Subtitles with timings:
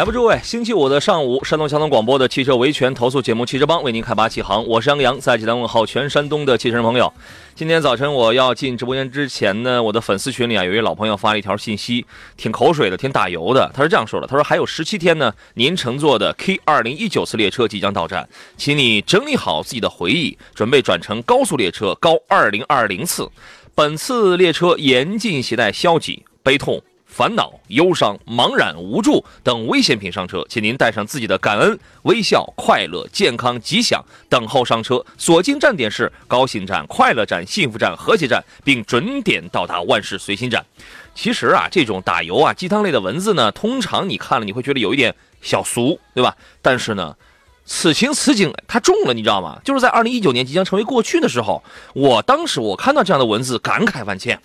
[0.00, 0.40] 来吧，诸位！
[0.42, 4.66] 星期五的上午，山东交通广播的汽车维权投诉节目《汽车帮》为您开拔启航。
[4.66, 7.12] 我是杨洋，在济南问候全山东的汽车人朋友。
[7.54, 12.06] 今天早晨我要进直播间之前呢，我的粉丝群里啊，有一位老朋友发了一条信息，
[12.38, 13.70] 挺口水的，挺打油的。
[13.74, 23.28] 他是这样说的：他说还有十七天呢，您乘坐的 K 二零一九次列车即将到站，请你整理好自己的回忆，准备转乘高速列车高二零二零次。
[23.74, 26.82] 本次列车严禁携带消极、悲痛。
[27.10, 35.04] 烦恼、忧伤、茫然、无助等危险品上车，请您带上自己的感恩、微笑、快乐、健康、吉祥，等候上车。
[35.18, 40.64] 所经站点是高兴站、快乐站、幸福站、和谐站，并准点到达万事随心站。
[41.14, 46.36] 其实啊，这种打油啊、鸡汤类的文字呢，通常你看了你会觉得有一点小俗，对吧？
[46.62, 47.16] 但是呢，
[47.64, 49.60] 此情此景它中了，你知道吗？
[49.64, 54.40] 就是在二零一九年即将成为过去的时候，我当时我看到这样的文字，感慨万千。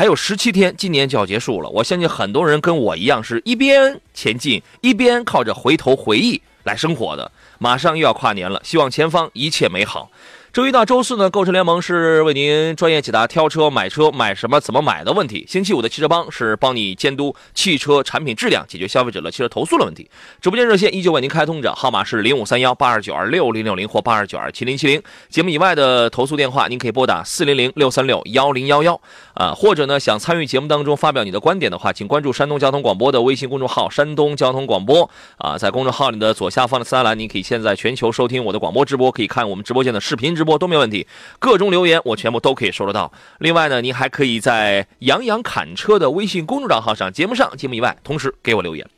[0.00, 1.68] 还有十七天，今年就要结束了。
[1.68, 7.30] 我相信很多人跟我一样，是一边前进，一边靠着回头回忆来生活的。
[7.58, 10.10] 马上又要跨年了，希望前方一切美好。
[10.52, 15.46] 周一到周四呢，购车联盟是为您专业解答挑车、买车、买什么、怎么买的问题。
[15.48, 20.10] 星期五的汽车帮是帮你监督汽车产品质量，解决消费者的汽车投诉的问题。
[20.40, 25.00] 直播间热线依旧为您开通着，号码是零五三幺八二九二六零六零或八二九二七零七零。
[25.28, 29.00] 节目以外的投诉电话，您可以拨打四零零六三六幺零幺幺
[29.34, 41.06] 啊，或者呢，想参与节目当中发表你的观点的话，请关注山东交通广播的微信公众号“山东交通广播”啊，在公众号里的左下方的三栏，您可以现在全球收听我的广播直播，可以看我们直播间的视频直播都没问题。
[41.38, 43.12] 各种留言我全部都可以收得到。
[43.40, 48.88] 另外呢，您还可以在杨洋侃车的微信公众账号上，节目上、节目以外，同时给我留言。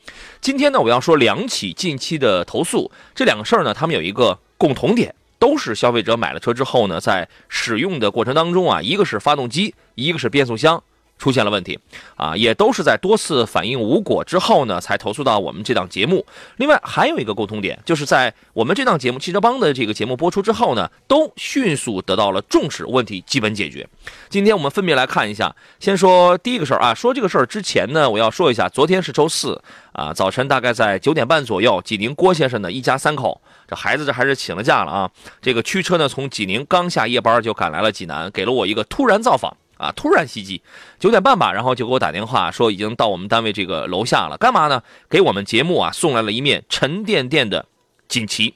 [0.40, 10.80] 今天呢，我要说两起近期的投诉，这两个事儿呢，他们有一个共同点，都是消费者买了车之后呢，在使用的过程当中啊，一个是发动机，一个是变速箱。
[11.18, 11.78] 出现了问题，
[12.16, 16.26] 啊，也都是在多次反映无果之后呢，才投诉到我们这档节目。
[16.56, 23.88] 另外还有一个共通点，就是在我们这档节目《汽车帮》的这个节目播出之后呢，都迅速得到了重视，问题基本解决。
[24.28, 29.62] 今天我们分别来看一下，先说第一个事儿啊，说这个事儿之前呢，我要说一下，昨天是周四
[29.92, 39.56] 啊，早晨大概在九点半左右，济宁郭先生的一家三口，这孩子这还是请了假了啊，这个驱车呢从济宁刚下夜班就赶来了济南，给了我一个突然造访。
[39.82, 39.92] 啊！
[39.96, 40.62] 突然袭击，
[41.00, 44.36] 九点半吧，然后就给我打电话说已经到我们单位这个楼下了。
[44.38, 44.82] 干嘛呢？
[45.10, 47.66] 给我们节目啊送来了一面沉甸甸的
[48.06, 48.54] 锦旗，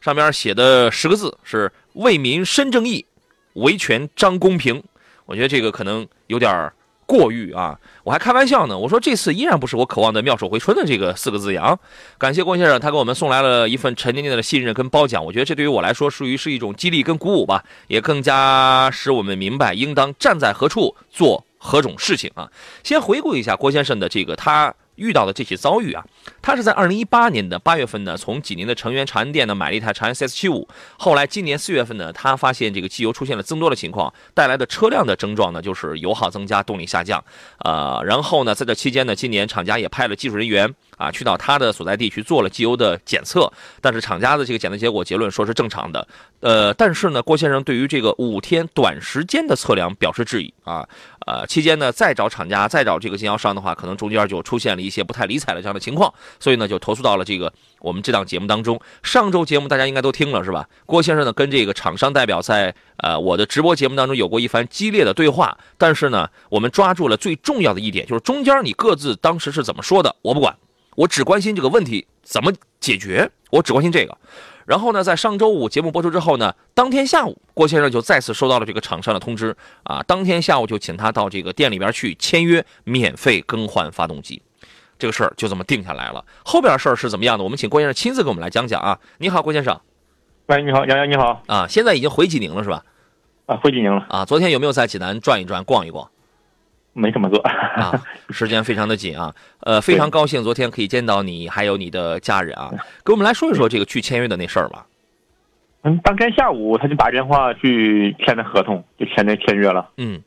[0.00, 3.06] 上面写的十个字是“为民伸正义，
[3.52, 4.82] 维权张公平”。
[5.26, 6.72] 我觉得这个可能有点
[7.06, 7.78] 过誉啊！
[8.02, 11.78] 我还开玩笑呢，我说这次依然不是我渴望的妙手回春的这个四个字样。
[12.18, 15.24] 感谢郭先生，他给我们送来了一份沉甸甸的信任跟褒奖。
[15.24, 22.50] 我觉得这对于我来说，属于是一种激励跟鼓舞吧，也更加使我们明白应当站在何处做何种事情啊。
[22.82, 24.74] 先回顾一下郭先生的这个他。
[24.96, 26.04] 遇到的这些遭遇啊，
[26.44, 30.68] 他是在二零一八年的八月份呢，从济宁的成员长安店呢买了一台长安 CS 七五。
[30.98, 37.24] 后来今年四月份呢，他发现这个机油出现了增多的情况，带来的车辆的症状呢就是油耗增加、动力下降。
[37.60, 43.50] 呃，然后呢，在这期间呢，今年厂家也派了技术人员啊去到他的所在地去做了机油的检测，
[43.80, 46.06] 但是厂家的这个检测结果结论说是正常的。
[46.40, 50.86] 呃，但是呢，郭先生对于这个五天短时间的测量表示质疑啊。
[51.26, 58.80] 呃，期间呢，再找厂家，再找这个经销商的话，可能中间就出现了一些不太理睬的这样的情况，所以呢，就投诉到了这个我们这档节目当中。
[59.02, 60.68] 上周节目大家应该都听了是吧？
[60.86, 70.56] 郭先生呢，跟这个厂商代表在呃我的直播节目当中有过一番激烈的对话，但是呢，我们抓住了最重要的一点，就是中间你各自当时是怎么说的，我不管，
[70.96, 74.16] 我只关心这个问题怎么解决，我只关心这个。
[74.66, 84.40] 然后呢，在上周五节目播出之后呢，当天下午郭先生就再次收到了这个厂商的通知啊，当天下午就请他到这个店里边去签约，免费更换发动机。
[85.04, 86.24] 这个事儿就这么定下来了。
[86.42, 87.44] 后边的事儿是怎么样的？
[87.44, 88.98] 我们请郭先生亲自给我们来讲讲啊。
[89.18, 89.78] 你好，郭先生。
[90.46, 91.42] 喂，你好，杨洋，你好。
[91.46, 92.82] 啊，现在已经回济宁了是吧？
[93.44, 94.06] 啊，回济宁了。
[94.08, 96.08] 啊，昨天有没有在济南转一转、逛一逛？
[96.94, 97.92] 没怎么做啊，
[98.32, 99.34] 时间非常的紧啊。
[99.60, 102.70] 呃，非常高兴昨天可以见到你，还有你的家人啊。
[103.04, 104.86] 给我们来说一说这个去签约的那事儿吧。
[105.82, 109.90] 嗯，当天下午他就打电话去签的合同，就签的签约了。
[109.98, 110.22] 嗯，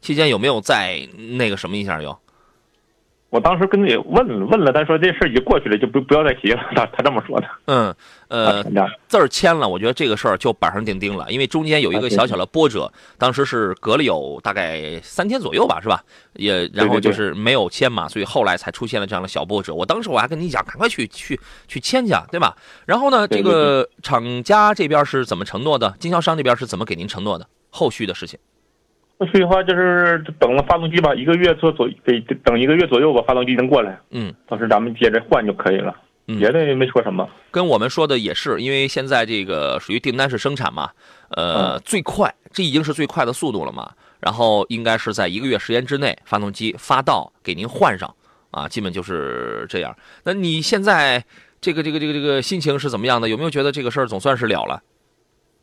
[0.00, 1.08] 期间有没有再
[1.38, 2.18] 那个什么一下有？
[3.28, 6.60] 我当时跟你问问了，他说这事儿已经过去了，就不不要再提了。
[6.74, 7.46] 他他这么说的。
[7.66, 7.94] 嗯，
[8.28, 8.62] 呃，
[9.08, 16.02] 字儿签了，我觉得这个事儿就板上钉钉了，因为中间有一个小小的波折，当时是隔了有大概三天左右吧，是吧？
[16.34, 19.74] 也然后就是没有签嘛，所以后来才出现了这样的小波折。
[19.74, 22.56] 我当时我还跟你讲，赶快去去去签去，对吧？
[22.86, 25.94] 然后呢，这个厂家这边是怎么承诺的？
[25.98, 27.46] 经销商这边是怎么给您承诺的？
[27.70, 28.38] 后续的事情？
[29.18, 33.98] 后续的话就是等了发动机吧，一个月左左得等一个月左右吧，发动机能过来。
[34.10, 35.94] 嗯，到时咱们接着换就可以了。
[36.26, 37.28] 别的也没说什么。
[37.52, 40.90] 跟我们说的也是，因为现在这个属于订单式生产嘛，
[41.30, 43.90] 呃，最快这已经是最快的速度了嘛。
[44.18, 48.12] 然后应该是在一个月时间之内，发动机发到给您换上
[48.50, 49.96] 啊，基本就是这样。
[50.24, 51.24] 那你现在
[51.60, 53.28] 这个这个这个这个心情是怎么样的？
[53.28, 54.82] 有没有觉得这个事儿总算是了了？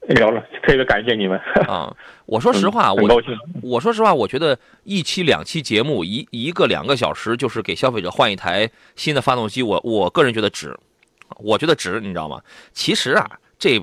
[0.10, 1.96] 聊了，特别感谢你们 啊！
[2.26, 3.22] 我说实话，我
[3.62, 10.78] 我说实话，我觉得一期两期节目，一一个两个小时，就是给消费者换一台新的发动机，我我个人觉得值，
[11.38, 12.42] 我觉得值，你知道吗？
[12.74, 13.82] 其实啊，这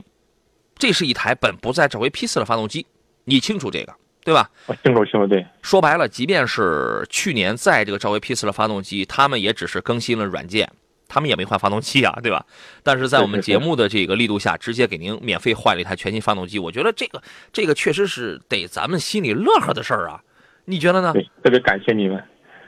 [0.77, 2.87] 这是一台本不在召回批次的发动机，
[3.25, 4.51] 你清楚这个对吧？
[4.67, 5.45] 我清楚清楚，对。
[5.63, 10.71] 说白了，即便是去年在这个召回批次的发动机，他们也只是更新了软件。
[11.11, 12.47] 他们也没换发动机啊，对吧？
[12.85, 17.21] 但是在我们节目的这个力度下，直接给您免费换了一台全新发动机，我觉得这个
[17.53, 20.23] 这个确实是得咱们心里乐呵的事儿啊，
[20.67, 21.13] 你觉得呢？
[21.13, 22.23] 对，特别感谢你们。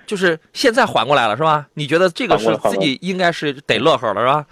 [0.04, 1.68] 就是现在缓过来了是吧？
[1.74, 4.44] 你觉得这个是自己应该是得乐呵了是吧？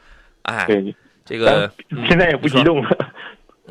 [0.43, 0.95] 哎，对，
[1.25, 1.71] 这个
[2.09, 2.89] 现在也不激动了。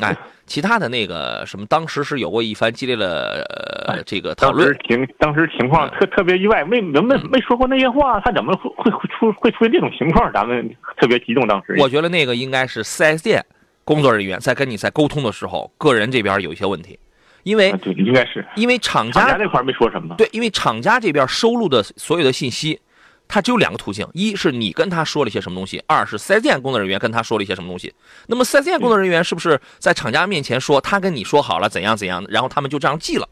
[0.01, 0.15] 哎。
[0.49, 3.45] 其他的那个什么，当时是有过一番激烈的
[3.87, 4.67] 呃这个讨论。
[4.67, 10.29] 当时情当时情况特特别意外，没没没没说过那些话，他怎么会会会出会出现这种情况？
[10.33, 10.69] 咱们
[10.99, 11.77] 特别激动，当时。
[11.79, 13.45] 我觉得那个应该是 4S 店
[13.85, 16.99] 工作人员在跟你在沟通的时候，个人这边有一些问题，
[17.43, 20.15] 因为对应该是因为厂家那块没说什么。
[20.17, 22.81] 对，因为厂家这边收录的所有的信息。
[23.29, 27.93] 他只有两个途径：一是你跟他说了一些什么东西；二是四 S 店工作人员跟他说了一些什么东西。
[28.27, 33.29] 那么四 S 店工作人员是不是在厂家面前说他跟你说好了怎样怎样，然后他们就这样记了？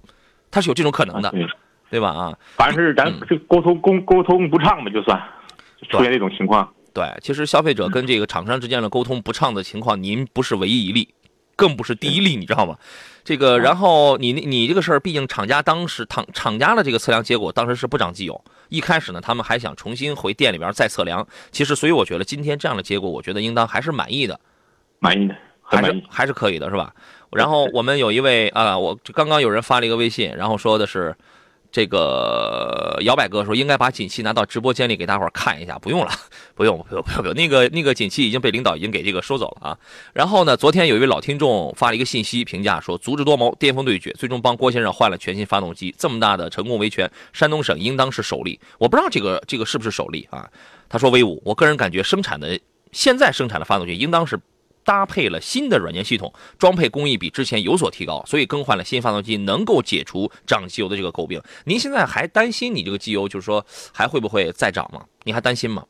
[0.51, 1.33] 他是有这种可能的，
[1.89, 2.09] 对吧？
[2.09, 5.19] 啊，反正是咱这沟通沟沟通不畅嘛，就算
[5.89, 6.71] 出现这种情况。
[6.93, 11.09] 对，其实消费者跟这个厂商之间的沟通不畅的情况，您不是唯一一例，
[11.57, 12.77] 更不是第一例，你知道吗？
[13.25, 18.42] 这个，然后你你这个事儿，毕竟厂家当时厂厂家的这个测量结果当时是不长机油。
[18.69, 21.27] 一开始呢，他们还想重新回店里边再测量。
[21.51, 24.39] 其实，所以我觉得今天这样的结果，我觉得应当还是满意的，
[25.00, 26.94] 满意的，还是还是可以的，是吧？
[27.31, 31.13] 然后我们有一位啊，我刚刚有人发了一个微信，然后说的是。
[31.77, 36.09] 这个摇摆哥说应该把锦旗拿到直播间里给大伙看一下，不用了，
[36.56, 37.35] 不用，不用，不用，不用。
[37.35, 39.77] 那个那个锦旗已经被领导已经给这个收走了啊。
[40.12, 48.60] 然后呢，昨天有一位老听众发了一个信息评价说，足智多谋，巅峰对决，最终帮郭先生换了全新发动机，这么大的成功维权，山东省应当是首例。
[48.79, 50.50] 我不知道这个这个是不是首例啊？
[50.89, 52.60] 他说威武，我个人感觉生产的
[52.91, 54.39] 现在生产的发动机应当是。
[54.88, 61.41] 搭配了新的软件系统，装配工艺比之前有所提高，所以更换了新发动机，能够解除涨机油的这个诟病。
[61.65, 65.01] 您现在还担心你这个机油，就是说还会不会再涨吗？
[65.25, 65.84] 你还担心吗？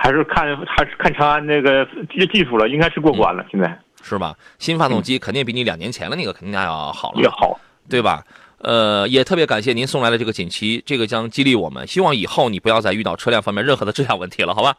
[0.00, 3.44] 还是看还是看长安那个技技术了，应该是过关了。
[3.50, 4.36] 现在是吧？
[4.60, 8.24] 新发动机肯定比你两年前的那个肯定要好了，越好，对吧？
[8.58, 14.76] 呃，也特别感谢您送来的这个锦旗，这个将激励我们，希望以后你不要再遇到车辆方面任何的质量问题了，好吧？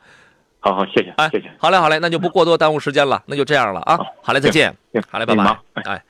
[0.63, 4.73] 好好，谢谢，哎，谢谢，好嘞，好嘞，那就不过多耽误时间了，那就这样了啊，好嘞，再见，
[5.11, 6.01] 好嘞，拜拜，哎，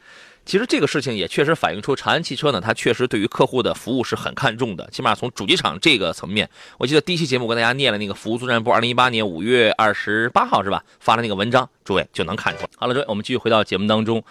[0.45, 12.69] 其实这个事情也确实反映出长安汽车呢，它确实对于客户的服务是很看重的，起码从主机厂这个层面，我记得第一期节目跟大家念了那个服务作战部二零一八年五月二十八号是吧，发的那个文章，诸位就能看出来。
[12.75, 14.23] 好了，诸位，我们继续回到节目当中。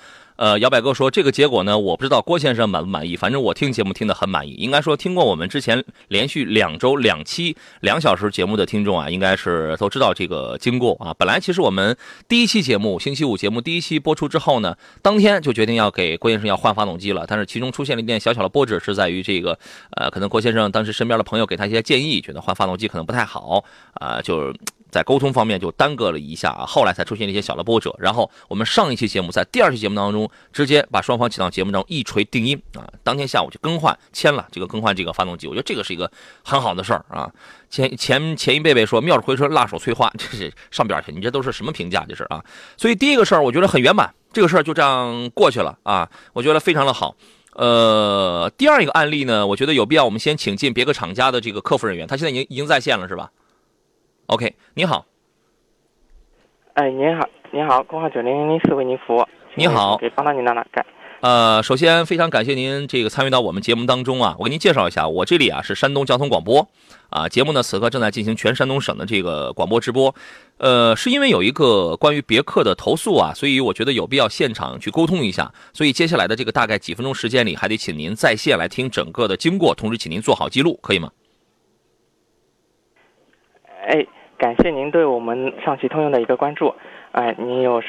[0.42, 4.50] 呃，摇摆哥说这个结果呢，我不知道郭先生满不满意，反正我听节目听得很满意。
[4.54, 11.14] 应该说，听过我们之前连续两周两期两小时节目的听众啊，应该是都知道这个经过啊。
[11.16, 11.96] 本来其实我们
[12.26, 19.56] 第一期节目星期五节目第一期播出之后呢，当天就决定要给郭先生要换发动机了，但是其中出现了一点小小的波折，是在于这个
[19.92, 24.52] 呃，可能郭先生当时身边的朋友给他一些建议，觉得换发动机可能不太好啊，就。
[24.92, 27.92] 在沟通方面就耽搁了一下啊，后来才出现了一些小的波折。
[27.98, 35.48] 然后我们上一期节目在第二期节目当中，直接把双方请到节目中一锤定音啊，当天下午就更换签了这个更换这个发动机。
[35.48, 36.08] 我觉得这个是一个
[36.44, 37.32] 很好的事儿啊。
[37.70, 42.04] 前前前一辈辈说妙手回春，辣手摧花，这是上边去，你这都是什么评价？
[42.06, 42.44] 这是啊。
[42.76, 47.16] 所以第一个事儿我觉得很圆满，这个事儿就这样过去了啊，我觉得非常的好。
[47.54, 53.30] 呃，第二一个案例呢，我觉得有必要我们先请进别克厂家的这个客服人员，他现在已经已经在线了，是吧
[54.26, 55.06] ？OK，你好，
[56.74, 59.24] 哎，您好，您好，工号九零零零四为您服务。
[59.54, 60.64] 你好帮到您哪？
[61.20, 66.66] 呃，首先非常感谢您这个参与到我们节目当中啊，我给您介绍一下，我这里啊是山东交通广播，
[67.10, 70.12] 啊，节目呢此刻正在进行全山东省的这个广播直播，
[70.56, 81.08] 呃，是因为有一个关于别克的投诉啊，所以我觉得有必要现场去沟通一下，所以接下来的这个大概几分钟时间里，还得请您在线来听整个的经过，同时请您做好记录，可以吗？
[83.86, 84.06] 哎，
[84.38, 86.74] 感谢您对我们上汽通用的一个关注。
[87.10, 87.82] 哎，您有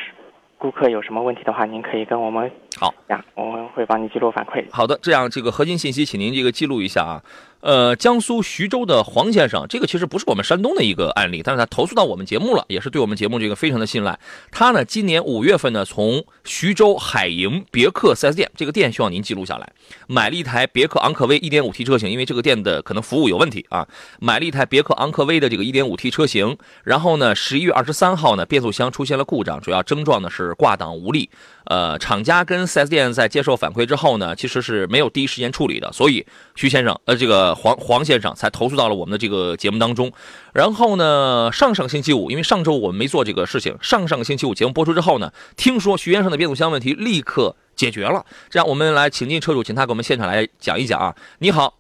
[0.58, 4.66] 顾客有什么问题的话，您可以跟我们好呀，我们会帮你记录反馈。
[4.72, 7.22] 好的，这样这个核心信息，请您这个记录一下啊。
[7.64, 14.20] 呃，江苏徐州的黄先生，这个其实不是我们山东的一个案例，但是他投诉到我们节目了，也是对我们节目这个非常的信赖。
[14.52, 19.72] 他呢，今年五月份呢，从徐州海盈别克 4S 店，这个店需要您记录下来，
[20.08, 23.88] 买了一台别克昂科威 1.5T 车型，因为这个店的可能服务有问题啊，
[24.20, 31.30] 买了一台别克昂科威的这个 1.5T 车型，然后呢，十一月二十三号呢，变速箱出现了故障，主要症状呢是挂档无力。
[31.66, 40.12] 呃，厂家跟 4S 店在接受反馈之后呢，其实是没有第一时间处理的，所以徐先生，呃，这个黄黄先生才投诉到了我们的这个节目当中。
[40.54, 48.26] 然后呢，上上星期五，因为上周我们没做这个事情，上上个星期五节目播出之后呢，听说徐先生的变速箱问题立刻解决了。
[48.50, 51.16] 这样，我们来请进车主，请他给我们现场来讲一讲啊。
[51.40, 51.76] 你好，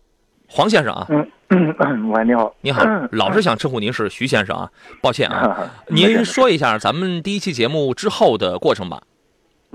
[0.47, 1.05] 黄先生啊。
[1.09, 4.69] 嗯嗯，喂，你好，你好， 老是想称呼您是徐先生啊，
[5.01, 5.69] 抱歉啊。
[5.89, 9.03] 您说一下咱们第一期节目之后的过程吧。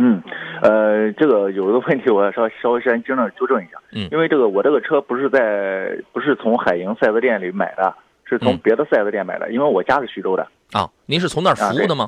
[0.00, 0.22] 嗯，
[0.62, 3.72] 呃，这个有一个问题，我要稍稍微先纠正纠正一下。
[3.92, 7.92] 嗯，因为这个我这个车不是在不是从海盈四 S 店里买的，
[8.24, 9.50] 是从别的四 S 店买的。
[9.52, 10.46] 因为我家是徐州的。
[10.72, 12.06] 啊，您是从那儿服务的吗？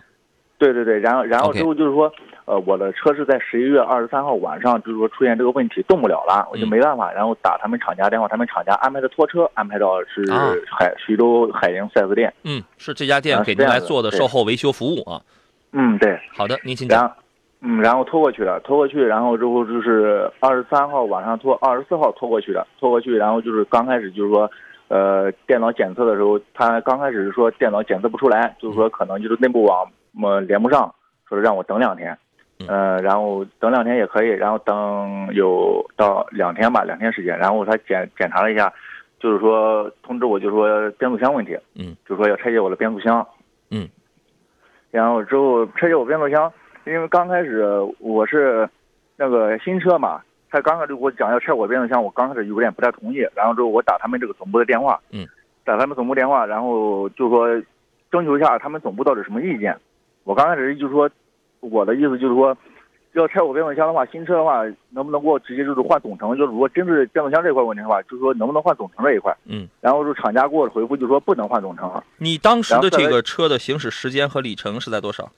[0.56, 2.12] 对对对，然后然后之后就是说，
[2.44, 10.22] 呃，我的车是在十一月二十三号晚上，就是说出现这个问题动不了了，我就没办法，然后打他们厂家电话，他们厂家安排的拖车安排到是
[10.70, 12.32] 海徐州海盈四 S 店。
[12.44, 15.20] 嗯，是这家店给您来做的售后维修服务啊。
[15.72, 16.20] 嗯，对。
[16.36, 17.10] 好的，您请讲。
[17.62, 24.50] 嗯，然后拖过去了，拖过去，然后之后就是二十三号晚上拖，二十四号拖过去的，拖过去，然后就是刚开始就是说，
[24.88, 30.90] 呃，电脑检测的时候，他刚开始是说电脑检测不出来，就是说可能就是内部网么连不上，
[31.28, 32.16] 说是让我等两天，
[32.66, 38.72] 呃，然后等两天也可以，然后等有到两天吧，两天时间，然后他检检查了一下，
[39.18, 43.26] 就是说通知我，就说变速箱问题，嗯，就说要拆解我的变速箱，
[43.70, 43.86] 嗯，
[44.90, 46.50] 然后之后拆解我变速箱。
[46.90, 47.64] 因为刚开始
[47.98, 48.68] 我是
[49.16, 50.20] 那个新车嘛，
[50.50, 53.18] 他刚开始就给我讲要拆我变速箱，我刚开始有点不太同意。
[53.34, 55.26] 然后之后我打他们这个总部的电话，嗯，
[55.64, 57.48] 打他们总部电话，然后就说
[58.10, 59.76] 征求一下他们总部到底什么意见。
[60.24, 61.08] 我刚开始就说
[61.60, 62.56] 我的意思就是说，
[63.12, 66.36] 要拆我变速箱的话，新车的话能不能给我直接就是换总成？
[66.36, 69.32] 就是如果针对变速箱这块问题的话，就是说能不能换总成这一块？
[69.46, 71.90] 嗯，然后就厂家给我的回复就说不能换总成。
[72.18, 75.30] 你当时的这个车的行驶时间和里程是在多少？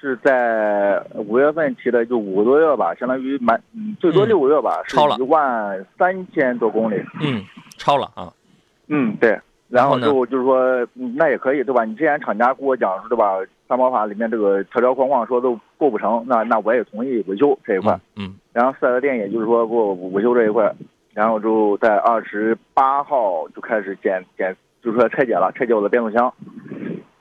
[0.00, 6.94] 是在五月份提的，就五个多月吧，相当于满，嗯，最多六个月吧，超了一万三千多公里。
[7.20, 7.42] 嗯，
[7.76, 8.32] 超了啊。
[8.86, 9.38] 嗯，对。
[9.68, 11.84] 然后之后就是说，那也可以，对吧？
[11.84, 13.34] 你之前厂家跟我讲说，对吧？
[13.68, 17.98] 三包法里面这个条条框框说都过不成，那那我也同意维修这一块。
[18.16, 18.34] 嗯。
[18.52, 20.72] 然后四 S 店也就是说给我维修这一块，
[21.12, 26.32] 然后就在二十八号就开始检检，就是说拆解了，拆解我的变速箱。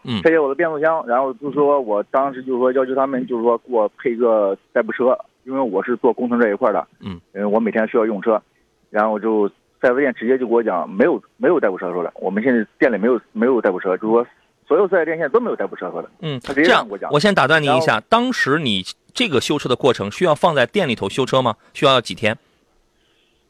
[0.10, 8.42] 嗯，拆解我的变速箱，然后就说我当时就说要求他们就是说给我配一个代步车，因为我是做工程这一块的，嗯，因为我每天需要用车，
[8.90, 9.50] 然后就
[9.82, 14.28] 四 S 店直接就给我讲没有没有代步车说的，我们现在店里没有没有代步车，就是说
[14.66, 18.84] 所有四 S 店现在都没有代步车说的，嗯，他直接样我讲，我先打断您一下，当时你
[19.14, 21.56] 这个修车的过程需要放在店里头修车吗？
[21.74, 22.38] 需要几天？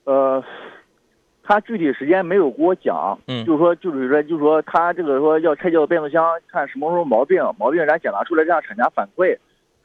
[0.06, 0.44] 呃。
[1.48, 9.38] 他具体时间没有给我讲，嗯，就是说，就是说，就是说，他这个说要拆掉变速箱，看什么时候毛病，毛病咱检查出来让厂家反馈，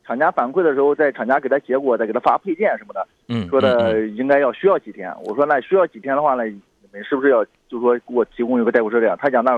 [0.05, 5.15] 厂家反馈的时候，在厂家给他结果，再给他发配件什么的，嗯，说的应该要需要几天。
[5.25, 6.61] 我说那需要几天的话呢，你
[6.93, 9.17] 们是不是要就是说给我提供一个代步车这样？
[9.21, 9.53] 他讲那，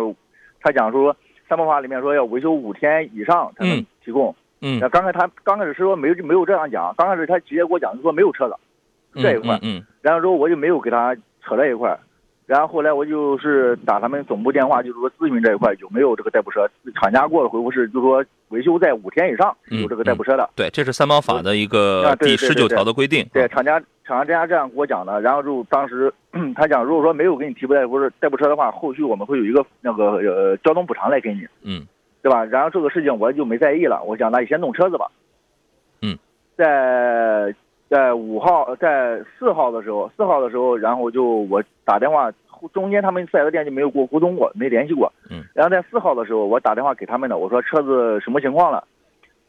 [0.60, 1.16] 他讲说
[1.48, 8.54] 三包法里面说要维修五天以上才能提供，嗯，那刚才他刚开始是说没没有这样讲，刚开始他直接给我讲就说没有车子
[9.14, 11.16] 这一块，嗯，然后之后我就没有给他。
[11.44, 11.96] 扯在一块，
[12.46, 20.48] 然后后来我就是打他们总部电话，就是说咨询这一块有没有这个代步车，厂家给我的回复是，就是说维修在五天以上有这个代步车的。
[20.54, 23.26] 对，这是三包法的一个第十九条的规定。
[23.32, 26.12] 对，厂家厂家这样这样跟我讲的，然后就当时
[26.54, 31.86] 他讲，如果说没有给你提不代步代步车的话，后续我们会有一个那个呃交通补偿来给你，嗯
[32.22, 32.44] 对吧？
[32.44, 35.10] 然后这个事情我就没在意了，我想那你先弄车子吧。
[36.00, 36.18] 嗯，
[36.56, 37.54] 在
[37.94, 42.32] 在五号在四号的时候，四号的时候，然后就我打电话，
[42.72, 45.12] 中间他们四 S 店就没有给我沟通过，没联系过。
[45.30, 48.84] 嗯，然后在四号的时候，我打电话给他们的，我说车子什么情况了？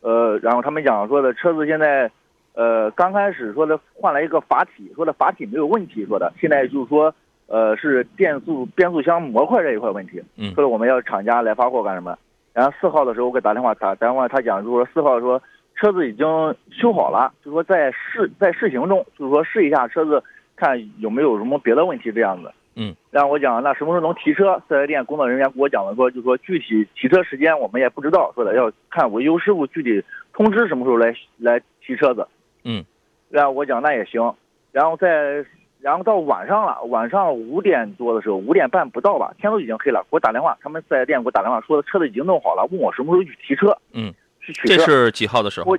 [0.01, 2.11] 呃，然后他们讲说的车子现在。
[2.57, 7.13] 呃，刚开始说的换了一个阀体，说的阀体没有问题，说的现在就是说，
[7.47, 12.17] 呃，是变速变速箱模块这一块问题，嗯说的我们要厂家来发货干什么？
[12.53, 15.37] 然后四号的时候我给打电话打打电话，他讲就是说四号说
[15.75, 16.25] 车子已经
[16.71, 20.23] 修好了，就是说在试在试行中，就是说试一下车子
[20.55, 22.51] 看有没有什么别的问题这样子。
[22.77, 24.61] 嗯，然后我讲那什么时候能提车？
[24.67, 30.03] 四 S 店工作人员给我讲了说，就说具体提车时间我们也不知道，说的要看维修师傅具体
[30.33, 32.27] 通知什么时候来来提车子。
[32.65, 32.83] 嗯，
[33.29, 34.33] 然后我讲那也行，
[34.73, 35.45] 然后在
[35.79, 43.77] 然后到晚上了，晚上五点多的时候，五点半不到吧，天都已经黑了，给我打电话，他们四 S 店给我打电话说车子已经弄好了，问我什么时候去提车。
[43.93, 44.13] 嗯，
[44.45, 44.77] 去取车。
[44.77, 45.77] 这是几号的时候我？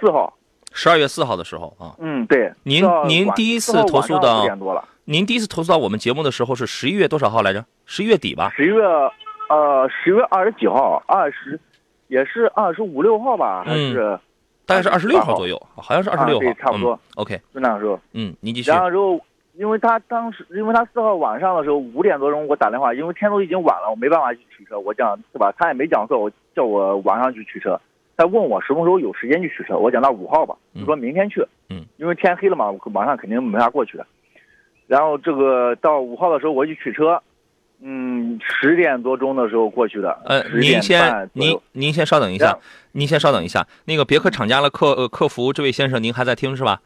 [0.00, 0.32] 四号。
[0.72, 1.94] 十二月四号的时候啊。
[1.98, 2.52] 嗯，对。
[2.64, 7.64] 您您第一次投诉到5点多了，您第一次投诉到我们节目的时候是十一月多少号来着？
[7.86, 8.50] 十一月底吧。
[8.56, 8.82] 十一月
[9.48, 11.60] 呃十月二十几号，二十
[12.08, 14.18] 也是二十五六号吧，还是
[14.64, 18.00] 大概是二十六号左右，好像是二十六号，啊对差不多嗯 OK，就那个时候。
[18.12, 18.70] 嗯，您继续。
[18.70, 19.20] 然后之后，
[19.54, 24.78] 因为他当时，因为他四号晚上的时候五点多钟给我打电话，因为天都已经晚了，我没办法去取车。
[24.78, 25.52] 我讲是吧？
[25.58, 27.78] 他也没讲错我叫我晚上去取车，
[28.16, 29.76] 他问我什么时候有时间去取车。
[29.76, 31.44] 我讲那五号吧，就说明天去。
[31.70, 34.06] 嗯，因为天黑了嘛，我晚上肯定没法过去的。
[34.86, 37.22] 然后这个到五号的时候我去取车，
[37.80, 40.18] 嗯，十点多钟的时候过去的。
[40.26, 42.58] 呃，您先您您先稍等一下，
[42.92, 43.66] 您先稍等一下。
[43.86, 46.80] 那个别克厂家的客呃客服这位先生，您还在听是吧？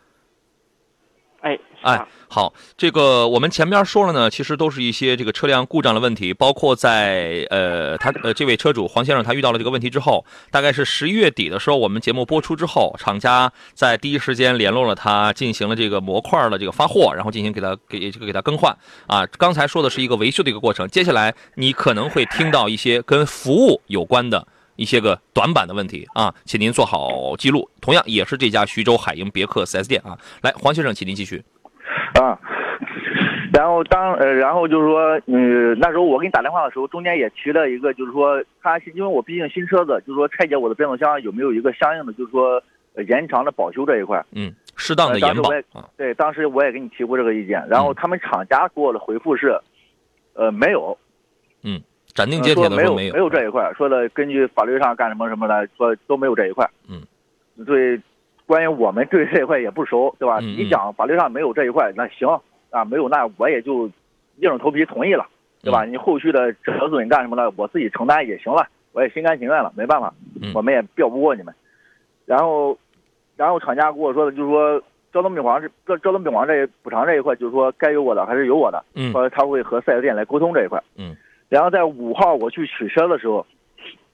[1.46, 19.24] 哎，哎，好，这个我们前边说了呢，其实都是一些这个车辆故障的问题，包括在呃他呃这位车主黄先生他遇到了这个问题之后，大概是十一月底的时候，我们节目播出之后，厂家在第一时间联络了他，进行了这个模块的这个发货，然后进行给他给这个给他更换啊。
[19.38, 24.48] 刚才说的是一个维修的一个过程，接下来你可能会听到一些跟服务有关的。
[24.76, 27.68] 一些个短板的问题啊，请您做好记录。
[27.80, 30.16] 同样也是这家徐州海鹰别克 4S 店啊。
[30.42, 31.42] 来，黄先生，请您继续。
[32.20, 32.38] 啊，
[33.52, 42.62] 然后当呃，然后就是说，嗯，那时候我给你打电话的时候，中间也提了一个，就是说，他因为我毕竟新车子，就是说拆解我的变速箱有没有一个相应的，就是说
[42.94, 44.24] 呃延长的保修这一块。
[44.32, 45.50] 嗯，适当的延保。
[45.96, 49.58] 对，当时我也给你提过这个意见，然后他们厂家给我的回复是，
[50.34, 50.96] 呃，没有，
[52.16, 56.68] 斩钉截铁呃说没的说没有没有这一块，说的根据法律上干什么什么的，说都没有这一块。
[56.88, 57.02] 嗯，
[57.66, 58.00] 对，
[58.46, 60.38] 关于我们对这一块也不熟，对吧？
[60.40, 62.26] 嗯嗯你讲法律上没有这一块，那行
[62.70, 63.86] 啊，没有那我也就
[64.38, 65.26] 硬着头皮同意了，
[65.62, 65.84] 对吧？
[65.84, 71.54] 嗯你后续的折损干什么的，我自己承担也行了，我也心甘情愿了，没办法，嗯我们也调不过你们。
[72.24, 72.76] 然后，
[73.36, 74.82] 然后厂家跟我说的就是说。
[75.12, 80.78] 交通病房这交交通病房这一补偿这一块，就是说该有我的还是有我的，嗯说他会和四 S 店来沟通这一块。
[80.98, 81.16] 嗯，
[81.48, 83.46] 然后在五号我去取车的时候，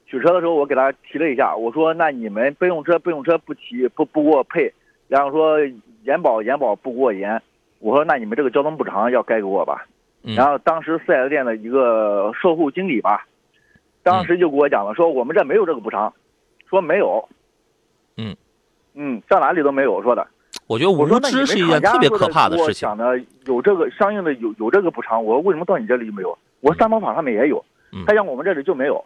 [0.05, 4.71] 取车的时候我给他提了一下，我说那你们备用车备用车不提不不给我配，
[5.07, 5.57] 然后说
[6.03, 7.41] 延保延保不给我延，
[7.79, 9.85] 我说那你们这个交通补偿要该给我吧。
[10.25, 13.27] 嗯然后当时四 S 店的一个售后经理吧，
[14.03, 16.13] 当时就给我讲了，说我们这没有这个补偿，
[16.69, 17.27] 说没有。
[18.15, 18.35] 嗯
[18.93, 20.25] 嗯，上哪里都没有说的。
[20.67, 22.87] 我觉得无我说那你们知是一件厂家特别可怕的事情。
[22.87, 26.37] 讲的有这个相应的有有这个补偿，我说为什么到你这里就没有？
[26.63, 29.03] 我三包法上面也有嗯，他讲我们这里就没有。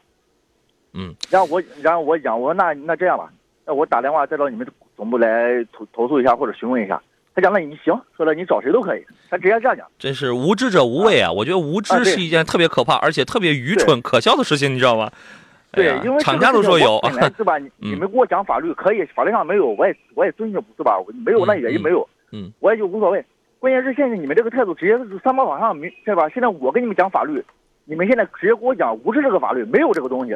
[0.93, 3.29] 嗯，然后我然后我讲我说那那这样吧，
[3.65, 4.65] 那我打电话再到你们
[4.95, 7.01] 总部来投投诉一下或者询问一下。
[7.35, 9.85] 他讲那你行，说了你找谁都可以，他直接这样讲。
[9.99, 11.31] 真是无知者无畏啊！
[11.31, 15.11] 我觉得无知是一件特别可怕，而且特别愚蠢、可笑的事情，你知道吗？
[15.13, 17.57] 哎对呀，因为厂家都说有，本来对吧？
[17.59, 20.97] 你 嗯你们给我讲法律可以，法律上没有，我也我也遵循，对吧？
[21.23, 23.23] 没有那也就没有，嗯，我也就无所谓。
[23.59, 26.29] 关键是现在你们这个态度直接是三包往上没，对吧？
[26.29, 27.43] 现在我跟你们讲法律，
[27.85, 30.35] 你们现在直接给我讲无视这个法律，没有这个东西，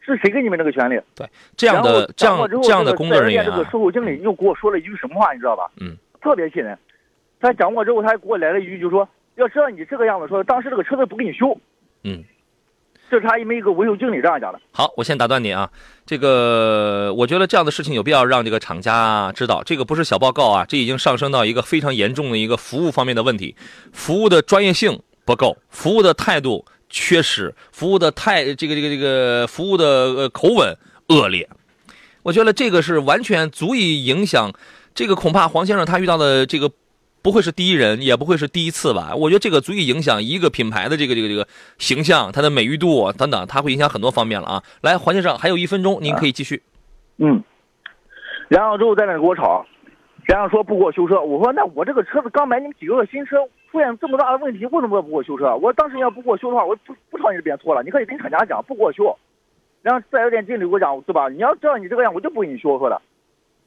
[0.00, 1.00] 是谁给你们这个权利？
[1.14, 5.70] 对这样的这样这样的工作人员 4S 店这啊个，售后经理又给我说了一句什么话，你知道吧？
[5.80, 6.78] 嗯，特别气人。
[7.40, 11.56] 他讲过之后，他还给我来了一句，就说要知道你这个样子说，当时这个车子不给你修，
[12.04, 12.22] 嗯。
[13.12, 14.58] 这是他因为一个维修经理这样讲的。
[14.72, 15.68] 好，我先打断你啊，
[16.06, 23.54] 这个我觉得这样的事情有必要让这个厂家知道，这个不是小报告啊，这已经上升到一个非常严重的一个服务方面的问题，
[23.92, 30.74] 服务的专业性不够，服务的态度缺失，服务的态这个这个这个服务的呃口吻
[31.08, 31.46] 恶劣，
[32.22, 34.50] 我觉得这个是完全足以影响。
[34.94, 36.70] 这个恐怕黄先生他遇到的这个
[37.22, 39.14] 不会是第一人，也不会是第一次吧？
[39.14, 41.46] 我觉得这个足以影响一个品牌的这个这个这个
[41.78, 44.62] 形象，它的美誉度等等，它会影响很多方面了啊。
[44.80, 46.62] 来，黄先生还有一分钟，您可以继续。
[47.18, 47.42] 嗯，
[48.48, 49.64] 然后之后在那给我吵，
[50.24, 51.20] 然后说不给我修车。
[51.20, 53.36] 我说那我这个车子刚买你们几个月新车，
[53.70, 55.54] 出现这么大的问题，为什么不给我修车？
[55.56, 57.82] 我当时要不给我修的话，我不不朝你这边错了。
[57.84, 59.16] 你可以跟厂家讲不给我修。
[59.82, 61.28] 然后四 S 店经理给我讲，对吧？
[61.28, 62.78] 你要知道你这个样，我就不给你修。
[62.78, 63.00] 说的。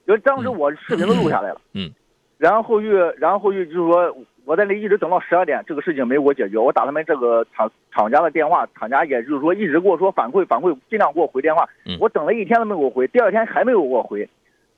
[0.08, 1.92] 就当时我视频都录下来了，嗯，
[2.38, 6.58] 然后后续，然后后续就是说，我在那一直等到十二点，这个事情没给我解决。
[6.58, 11.68] 我打他们这个厂厂家的电话，厂家也就是说一直给我说反馈反馈，尽量给我回电话。
[12.00, 14.28] 我等了一天都没给我回，第二天还没有给我回，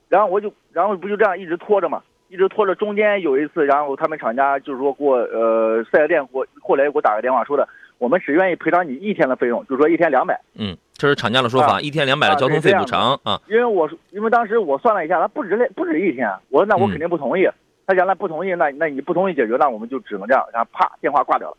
[0.08, 2.76] 然后我就，然后不就这样一直拖着嘛，一直拖着。
[2.76, 7.68] 中间有一次，然后他们厂家就是说给我，呃，四 S 店给我后来给我打个电话，说的
[7.98, 10.40] 我们只愿意赔偿你一天的费用，就是说一天两百。
[10.56, 10.78] 嗯。
[10.98, 13.40] 这是厂家的说法，一天两百的交通费补偿啊。
[13.48, 16.28] 因为我因为当时我算了一下，他不止那不止一天。
[16.50, 17.48] 我说那我肯定不同意。
[17.86, 20.44] 他讲那不同意，那那你不同意解决，那我们就只能这样。
[20.52, 21.58] 然后啪，电话挂掉了，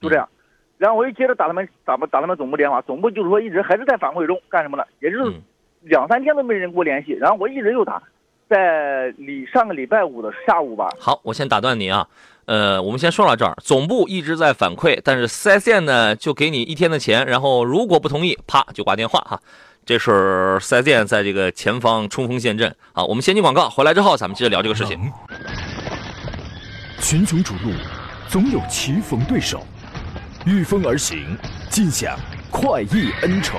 [0.00, 0.28] 就这样。
[0.76, 4.84] 然后我又接着打他们打打他们总部电话，总部就是说一直还是在反馈中，干什么呢？
[4.98, 5.32] 也就是
[5.80, 7.12] 两三天都没人给我联系。
[7.12, 8.02] 然后我一直又打，
[8.50, 10.88] 在礼上个礼拜五的下午吧。
[10.98, 12.06] 好，我先打断你啊。
[12.44, 13.56] 呃，我们先说到这儿。
[13.62, 19.40] 总部一直在反馈，但是四 S 店呢，就给你一天的钱，然后如果不同意，啪就挂电话哈。
[19.84, 22.74] 这是四 S 店在这个前方冲锋陷阵。
[22.92, 25.12] 好，我们先进广告，回来之后咱们接着聊这个事情。
[27.00, 27.72] 群雄逐鹿，
[28.28, 29.66] 总有棋逢对手，
[30.44, 31.36] 御风而行，
[31.68, 32.16] 尽享
[32.50, 33.58] 快意恩仇。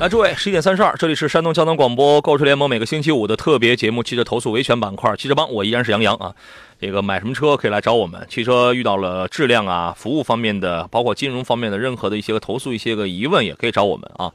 [0.00, 6.34] 来，诸位，十一点三十二，这里是山东交通广播购车联盟每个星期五的特别节目——汽车投诉维权板块，汽车帮，我依然是杨洋啊。
[6.80, 8.26] 这个买什么车可以来找我们？
[8.28, 14.32] 汽车遇到了质量啊、服务方面的，包括金融方面的任何的一些个投诉、一些个疑问，也可以找我们啊。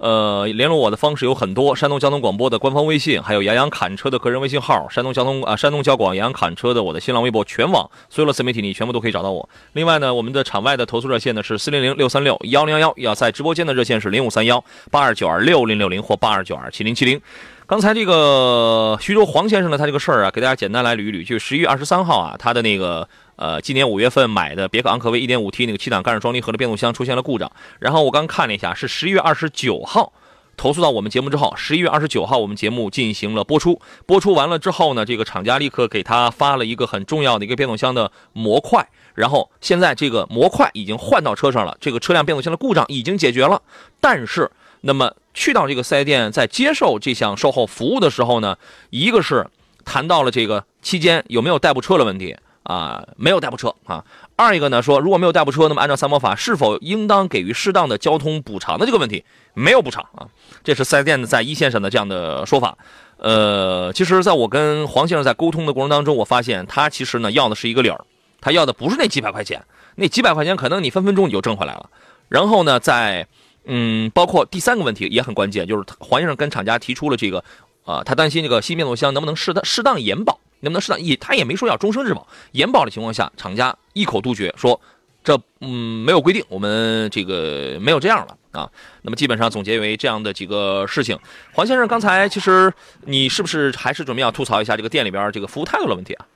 [0.00, 9.46] 呃，联络我的方式有很多，山东交通广播的官方微信，还有杨洋侃车的个人微信号，山东交通啊，山东交广杨洋侃车的我的新浪微博，全网所有的自媒体你全部都可以找到我。
[9.74, 17.20] 另外呢，我们的场外的投诉热线呢是四零零六三六幺零幺幺，要在直播间的热线是零五三幺八二九二六零六零或八二九二七零七零。
[17.66, 21.24] 刚才这个徐州黄先生呢，他这个事儿啊，给大家简单来捋一捋。
[21.24, 23.06] 就十一月二十三号啊，他的那个
[23.40, 27.50] 呃，今年五月份买的别克昂科威 1.5T 那个七档干式双离合的变速箱出现了故障。
[27.78, 30.12] 然后我刚看了一下，是十一月二十九号
[30.58, 33.80] 投诉到我们节目之后，十一月二十九号我们节目进行了播出。
[34.04, 38.86] 播出完了之后呢，这个厂家立刻给他发了一个很重要的一个变速箱的模块。
[39.14, 43.62] 然后现在这个模块已经换到车上了，这个车辆变速箱的故障已经解决了。
[44.00, 44.50] 但是，
[44.82, 45.14] 那么。
[45.32, 48.58] 去到这个四 S 店，在接受这项售后服务的时候呢，
[48.90, 49.46] 一个是
[49.84, 54.04] 谈到了这个期间有没有代步车的问题啊，没有代步车啊。
[54.36, 60.28] 二一个呢，说如果没有代步车，那么按照三包法，是否应当给予适当的交通补偿的这个问题，没有补偿啊。
[60.62, 62.76] 这是四 S 店在一线上的这样的说法。
[63.16, 68.04] 呃，其实在我跟黄先生在沟通的过程当中，我发现他其实呢要的是一个理儿，
[68.40, 69.62] 他要的不是那几百块钱，
[69.96, 71.90] 那几百块钱可能你分分钟你就挣回来了。
[72.28, 73.26] 然后呢，在
[73.66, 77.44] 嗯，包括第三个问题也很关键，就是黄先生跟厂家提出了这个，
[77.84, 84.80] 啊，他担心这个新变速箱能不能适当适当延保，能不能适当也他也没说要终身质保，延保的情况下，厂家一口杜绝说，
[85.22, 88.70] 这嗯没有规定，我们这个没有这样了啊。
[89.02, 91.18] 那么基本上总结为这样的几个事情。
[91.52, 92.72] 黄先生，刚才其实
[93.04, 96.26] 你是不是还是准备要吐槽一下这个店里边这个服务态度的问题啊？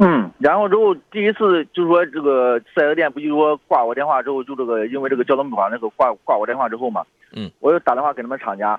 [0.00, 8.78] 嗯，然后之后第一次就是说这个四 S 店不就说挂我电话之后就这个因为这个交通补偿那个挂挂我电话之后嘛，嗯，我又打电话给他们厂家，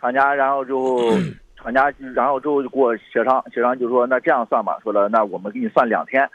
[0.00, 0.98] 厂家然后之后
[1.62, 6.28] 厂家然后之后就给我协商协商就说那这样算吧，说了那我们给你算两天，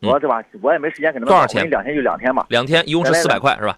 [0.00, 0.42] 我说对吧？
[0.60, 1.68] 我也没时间给他们多少钱？
[1.70, 3.76] 两天就两天嘛，两天一共是四百块是吧？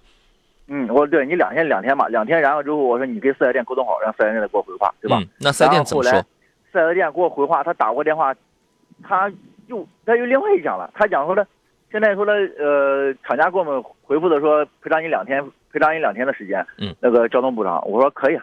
[0.69, 5.19] 嗯，我对你两天两天嘛，两天然后之后我说你跟四 S 店沟通好，让四 S 店再给我回话，对吧？
[5.39, 6.13] 那四 S 店怎么说？
[6.73, 8.35] 四 S 店给我回话，他打过电话，
[9.03, 9.31] 他。
[9.67, 11.47] 又他又另外一讲了，他讲说的，
[11.91, 18.39] 现在说的呃，厂家给我们回复的说赔偿你两天，赔偿你两天的时间，嗯，那个交通补偿，我说可以，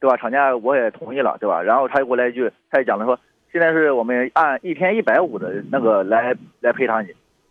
[0.00, 0.16] 对吧？
[0.16, 1.62] 厂家我也同意了，对吧？
[1.62, 3.18] 然后他又过来一句，他也讲了说，
[3.52, 7.08] 现在是我们按一天一百五的那个来来赔偿你，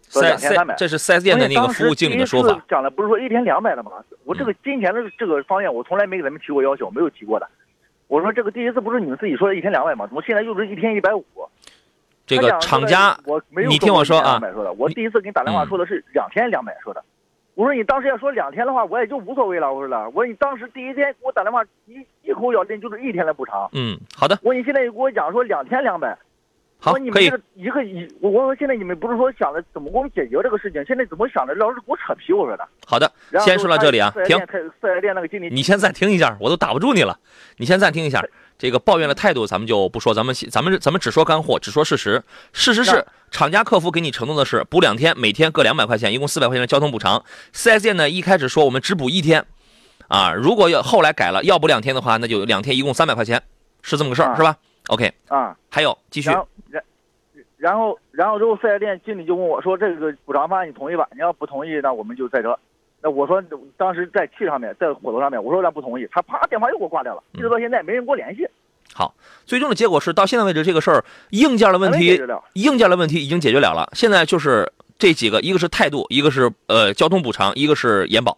[0.10, 2.60] 说两天三百，这是四 S 店的那个服务经理的说法。
[2.68, 3.92] 讲的不是说一天两百的吗？
[4.26, 7.48] 我这个金钱的这个方面，我从来没给他们提过要求，没有提过的。
[8.08, 10.08] 我说这个第一次不是你们自己说的一天两百吗？
[10.08, 11.24] 怎么现在又是一天一百五？
[12.26, 17.04] 这个厂家我没有你听我说啊说的，我第一次给你打电话嗯说的是两天两百说的。
[17.60, 19.74] 我说你当时要说两天的话，我也就无所谓了。
[19.74, 23.70] 我说了，我说你当时第一天给我打电话一一口咬定就是一天的补偿。
[23.74, 26.18] 嗯，好的，我说你现在又给我讲说两天两百，
[26.80, 32.32] 好你，们可以这，个一个一，我我说现在你们不是说想着怎么给我们解决这个事情，现在怎么想着老是给我扯皮？
[32.32, 32.66] 我说的。
[32.88, 34.38] 好的，先说到这里啊停
[34.80, 37.20] 四 S 店那个经理，你先暂停一下，我都打不住你了。
[37.58, 38.24] 你先暂停一下，
[38.60, 42.22] 这个抱怨的态度咱们就不说，咱们咱们咱们只说干货，只说事实。
[42.52, 47.24] 事实是，厂家客服给你承诺的是补两天，每天各两百块钱，一共四百块钱的交通补偿。
[47.54, 49.46] 4S 店呢一开始说我们只补一天，
[50.10, 53.42] 啊，如果要后来改了要补两天的话，那就两天一共三百块钱，
[53.82, 56.84] 是这么个事儿，啊是吧？OK，啊，还有继续然，后然
[57.58, 61.08] 然后然后之后四 S 店经理就问我说：“这个补偿方案你同意吧？
[61.14, 62.60] 你要不同意，那我们就再这。”
[63.02, 63.42] 那我说
[63.78, 68.48] 当时在气上面，在火头上面，我说咱不同意，他啪电话又给我挂掉了，嗯一直到现在没人给我联系，
[68.94, 69.14] 好，
[69.46, 72.22] 最终的结果是到现在为止这个事儿硬件的问题。
[72.54, 78.38] 硬件的问题已经解决了了，现在就是这几个，一个是态度，一个是呃交通补偿，一个是延保，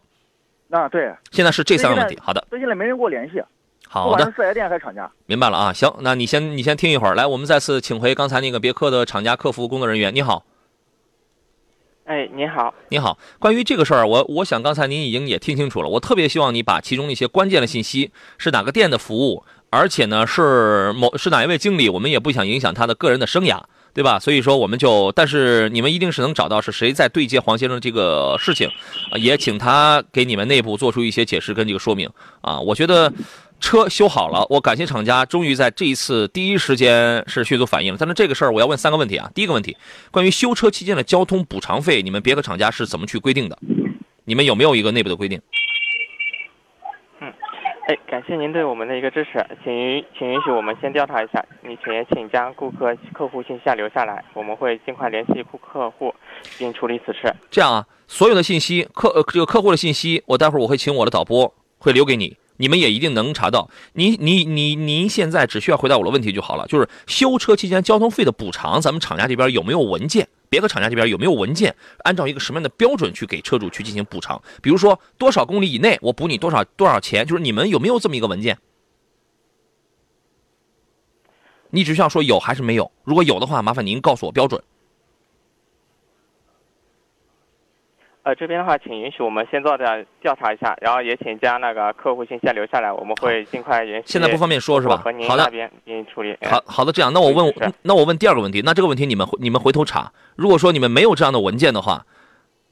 [0.69, 2.19] 啊，对，现在是这三个问题。
[2.21, 3.41] 好的，所以现在没人给我联系，
[3.87, 5.09] 好的四 S 店还是厂家。
[5.25, 5.73] 明白了啊。
[5.73, 10.13] 行，那你先你先听一会儿，来，我们再次请回刚才那个别克的厂家客服工作人员。
[10.13, 10.45] 你好，
[12.11, 23.61] 哎，您好，你好，关于这个事儿，我我想刚才您已经也听清楚了，我特别希望你把其中一些关键的信息是哪个店的服务，而且呢是某是哪一位经理，我们也不想影响他的个人的生涯。
[23.93, 24.17] 对吧？
[24.17, 28.69] 所以说我们就，但是你们一定是能找到是谁在对接黄先生这个事情，
[29.15, 32.57] 也请他给你们内部做出一些解释跟这个说明啊。
[32.57, 33.11] 我觉得
[33.61, 37.97] 车修好了，我感谢厂家，终于在这一次第一时间是迅速反应了。
[37.97, 39.31] 但是这个事儿我要问三个问题啊。
[39.33, 39.77] 第一个问题，
[40.09, 43.57] 关于修车期间的交通补偿费，你们别克厂家是怎么去规定的？
[44.25, 45.39] 你们有没有一个内部的规定？
[47.21, 47.31] 嗯
[47.87, 56.13] 哎，感谢您对我们的一个支持，请允请允许我们先调查一下，你请请将顾客客户信息下留下来，我们会尽快联系顾客户
[56.57, 57.33] 并处理此事。
[57.49, 63.71] 这样啊，所有的信息客呃这个客户的信息，我待会儿我会请我的导播会留给你，你们也一定能查到。
[63.93, 70.27] 您你你您现在只需要回答我的问题就好了，就是修车期间交通费的补偿，咱们厂家这边有没有文件？
[70.47, 74.39] 别克厂家这边有没有文件，按照一个什么样的标准去给车主去进行补偿？
[74.61, 78.59] 比如说多少公里以内我补你多少多少钱，就是你们有没有这么一个文件？
[81.71, 84.61] 你只需要说有还是没有，如果有的话，麻烦您告诉我标准。
[88.23, 94.07] 呃，这边的话，请允许我们先做的调查一下，然后也请将那个客户信息留下来，我们会尽快联系。
[94.07, 96.37] 现在不方便说是吧和您好的那边并处理。
[96.43, 102.05] 好好的，这样，那我问，那我问第二个问题，那这个问题你们回你们回头查，如果说你们没有这样的文件的话，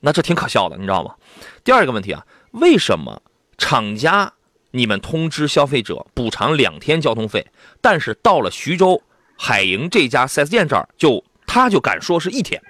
[0.01, 1.15] 那这挺可笑的，你知道吗？
[1.63, 3.19] 第二个问题啊，为什么
[3.57, 4.31] 厂家
[4.69, 7.47] 你们通知消费者补偿两天交通费，
[7.81, 9.01] 但是到了徐州
[9.35, 12.61] 海盈这家 4S 店这儿就他就敢说是一天，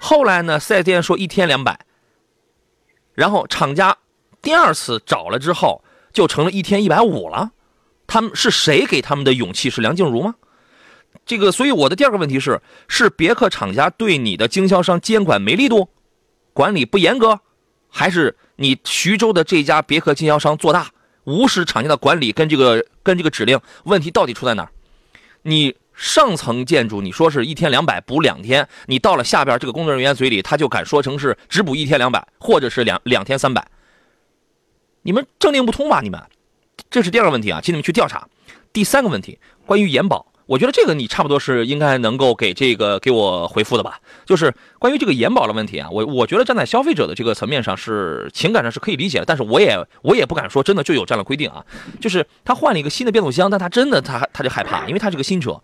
[0.00, 1.80] 后来呢4 S 店说一天两百，
[3.14, 3.96] 然后厂家
[4.40, 7.50] 第二次找了之后就成了一天一百五了。
[8.06, 9.70] 他们是谁给他们的勇气？
[9.70, 10.34] 是梁静茹吗？
[11.24, 15.88] 这个，所以我的第二个问题是：是别克厂家对你的经销商监管没力度，
[16.52, 17.40] 管理不严格，
[17.88, 20.90] 还是你徐州的这家别克经销商做大，
[21.24, 23.58] 无视厂家的管理跟这个跟这个指令？
[23.84, 24.70] 问题到底出在哪儿？
[25.42, 33.66] 你上层建筑你说是一天两百补两天，你到了下边这个工作人员嘴里，他就敢说成是只补一天两百，或者是两两天三百。
[35.02, 36.00] 你们政令不通吧？
[36.00, 36.20] 你们？
[36.90, 38.28] 这是第二个问题啊，请你们去调查。
[38.72, 44.00] 第三个问题，关于延保，我觉得这个你差不多是应该能够给这个给我回复的吧？
[44.26, 51.64] 就是关于这个延保的问题啊，我我觉得站在消费者的这个层面上是情感上是可以理解的，但是我也我也不敢说真的就有这样的规定啊。
[52.00, 55.60] 就是他换了一个新的变速箱，但他真的他他就害怕，因为他是个新车，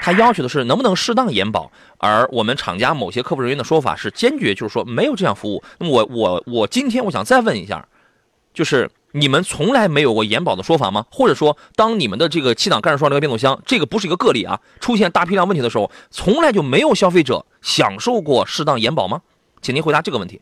[0.00, 5.62] 他要求的是能不能适当延保，而我们厂家某些客服人员的说法是坚决就是说没有这样服务。
[5.78, 7.86] 那么我我我今天我想再问一下，
[8.54, 8.90] 就是。
[9.12, 11.06] 你们从来没有过延保的说法吗？
[11.10, 19.22] 或者说，当你们的这个七档干式双离合变速箱，这个不是一个个例啊，出现大批量问题的时候，从来就没有消费者享受过适当延保吗？
[19.62, 20.40] 请您回答这个问题。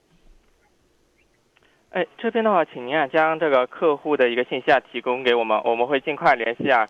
[1.90, 6.87] 哎，这边的话，请您啊将这个客户的一个信息啊提供给我们，我们会尽快联系啊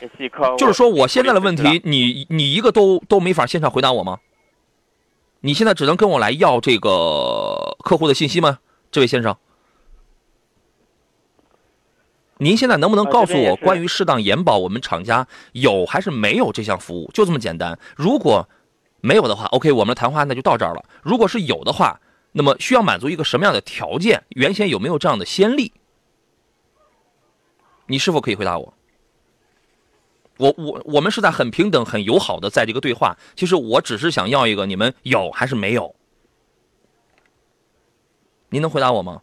[0.00, 0.56] 联系客户。
[0.56, 4.18] 就是说，我现在的问题，你你一个都都没法现场回答我吗？
[5.42, 8.58] 你现在只能跟我来要这个客户的信息吗？
[8.90, 9.36] 这位先生？
[12.38, 17.10] 您现在能不能告诉我，关于适当延保，我们厂家有还是没有这项服务？
[17.12, 17.78] 就这么简单。
[17.96, 18.48] 如果
[19.00, 20.84] 没有的话，OK，我们的谈话那就到这儿了。
[21.02, 22.00] 如果是有的话，
[22.32, 24.22] 那么需要满足一个什么样的条件？
[24.30, 25.72] 原先有没有这样的先例？
[27.86, 28.74] 你是否可以回答我？
[30.36, 33.16] 我我我们是在很平等、很友好的在这个对话。
[33.34, 35.96] 其实我只是想要一个你们有还是没有？
[38.50, 39.22] 您能回答我吗？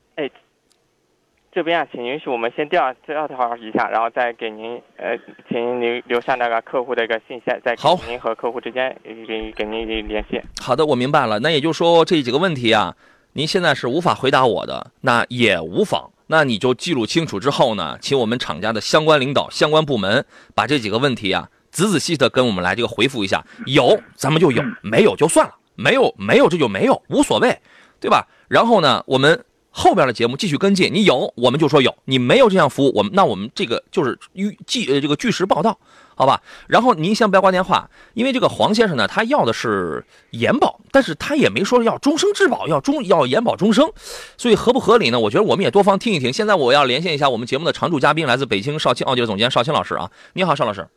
[1.56, 10.42] 这边啊，请允许我们先调调查一下，然后再给您呃，请您留留下那个客户的一个信息，再好给您和客户之间呃给给您联系。
[10.62, 11.40] 好的，我明白了。
[11.40, 12.94] 那也就是说这几个问题啊，
[13.32, 16.12] 您现在是无法回答我的，那也无妨。
[16.28, 23.42] 那你就记录清楚之后呢，请我们厂家的相关领导、相关部门把这几个问题啊，仔仔细细的跟我们来这个回复一下。
[23.66, 27.58] 有咱们就有，没有就算了，没有没有这就没有，无所谓，
[28.02, 28.28] 对吧？
[28.50, 29.46] 然后呢，我们
[29.78, 30.90] 后边的节目继续跟进。
[30.94, 35.78] 你有我们就说有，你没有这项服务，我们那我们这个就是据据呃这个据实报道。
[36.18, 43.92] 好吧，然后您先不要挂电话，因为这个黄先生呢，他要的是延保，但是他也没说要终生质保，要终要延保终生，
[44.38, 45.20] 所以合不合理呢？
[45.20, 46.32] 我觉得我们也多方听一听。
[46.32, 50.88] 现在我要连线一下我们节目的常驻嘉宾，来自北京少卿奥迪的总监邵青老师啊，你好，邵老师，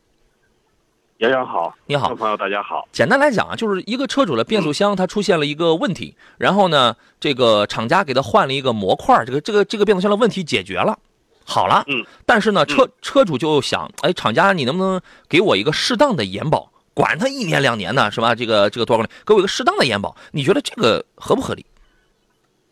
[1.18, 2.18] 杨洋好，你好观众。
[2.18, 2.86] 朋友大家好。
[2.92, 10.96] 简单来讲啊，就是一个车主的变速箱它出现了一个问题，然后呢，这个厂家给他换了一个模块，这个这个这个变速箱的问题解决了。
[11.44, 16.70] 好了，嗯，但是呢，车车主就想，哎，厂家你能不能给我一个适当的延保？
[16.94, 18.36] 管他一年两年呢，是吧？
[18.36, 21.66] 这个这个多少公里，给我一个适当的延保，你觉得这个合不合理？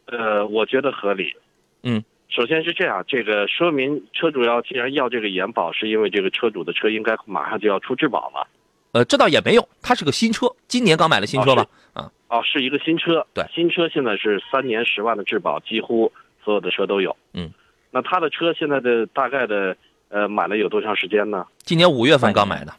[0.06, 1.35] 呃，我觉得合理。
[1.82, 8.46] 嗯，首先是这样，这个说明车主要既然要这个延保，是因为这个车主的车应该马上就要出质保了。
[8.92, 11.66] 呃，这倒也没有，它是个新车，今年刚买的新车吧？
[11.92, 13.26] 啊，哦，是一个新车。
[13.34, 16.10] 对新车现在是三年十万的质保，几乎
[16.42, 17.14] 所有的车都有。
[17.32, 17.50] 嗯，
[17.90, 19.76] 那他的车现在的大概的
[20.08, 21.46] 呃买了有多长时间呢？
[21.58, 22.72] 今年五月份刚买的，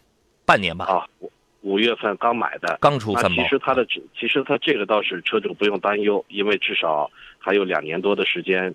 [0.45, 1.31] 半年吧，啊，五
[1.61, 2.77] 五月份刚买的。
[2.81, 3.47] 刚出三包其。
[3.47, 3.85] 实他的
[4.19, 8.73] 其实他这个倒是车主不用担忧，因为至少还有两年多的时间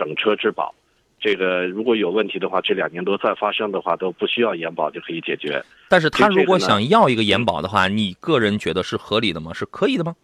[0.00, 0.74] 整车质保。
[1.20, 5.62] 这个如果有问题的话，这两年多再发生的话都不需要延保就可以解决。
[5.90, 9.52] 但是他如果想要一个延保的话，你个人觉得是合理的吗？
[9.52, 10.16] 是可以的吗？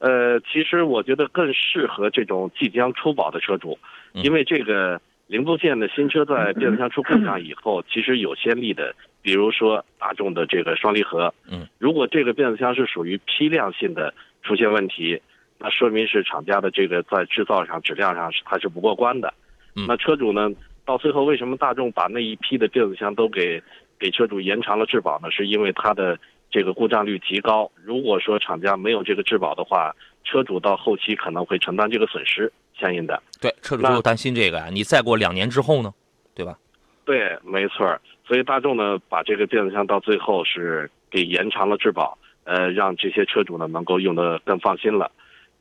[0.00, 3.78] 呃，其实我觉得更适合这种即将出保的车主，
[4.12, 15.22] 嗯因为这个零部件的新车在变速箱出故障以后，其实有先例的，比如说大众的这个双离合，嗯，如果这个变速箱是属于批量性的出现问题，
[15.62, 19.32] 那说明是厂家的这个在制造上质量上是它是不过关的。
[19.76, 20.50] 嗯那车主呢，
[20.84, 23.62] 到最后为什么大众把那一批的变速箱都给
[23.98, 25.30] 给车主延长了质保呢？
[25.30, 26.18] 是因为它的
[26.50, 27.70] 这个故障率极高。
[27.82, 29.94] 如果说厂家没有这个质保的话，
[30.24, 33.22] 车主到后期可能会承担这个损失，相应的。
[33.40, 34.66] 对，车主那就担心这个呀。
[34.70, 35.94] 你再过两年之后呢，
[36.34, 36.58] 对吧？
[37.04, 38.00] 对，没错儿。
[38.26, 45.10] 所以大众呢，把这个变速箱到最后是给延长了质保，呃，让这些车主呢能够用得更放心了。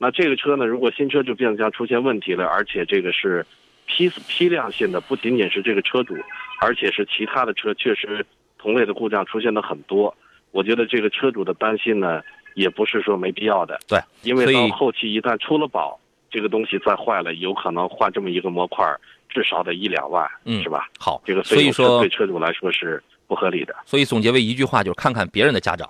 [0.02, 3.46] 那这个车呢，如果新车就变速箱出现问题了，而且这个是
[3.86, 6.18] 批批量性的，不仅仅是这个车主，
[6.60, 8.26] 而且是其他的车确实
[8.58, 10.12] 同类的故障出现的很多。
[10.50, 12.20] 我觉得这个车主的担心呢，
[12.56, 13.80] 也不是说没必要的。
[13.88, 16.00] 对，因为到后期一旦出了保，
[16.32, 20.90] 这个东西再坏了，有可能换这么一个模块儿，至少得一两万，嗯是吧？
[20.98, 23.76] 好，这个费用是所以说对，车主来说是不合理的。
[23.86, 25.88] 所以总结为一句话，就是看看别人的家长，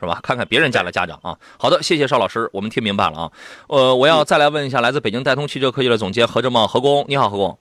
[0.00, 0.18] 是吧？
[0.22, 1.38] 看看别人家的家长啊。
[1.58, 3.32] 好的，谢谢邵老师，我们听明白了啊。
[3.68, 7.58] 呃，我要再来问一下来自北京戴通汽车科技的总监何正茂何工，你好，何工。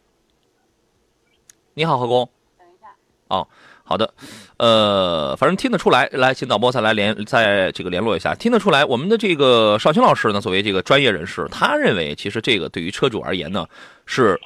[1.73, 2.29] 你好，何工。
[2.57, 2.87] 等一下。
[3.27, 3.47] 哦，
[3.83, 4.13] 好的，
[4.57, 13.67] 呃，反正听得出来，来，请导播再来联，再这个联络一下，听得出来，我们的这个邵青老师呢，作为这个专业人士，他认为其实这个对于车主而言呢，
[14.05, 14.39] 是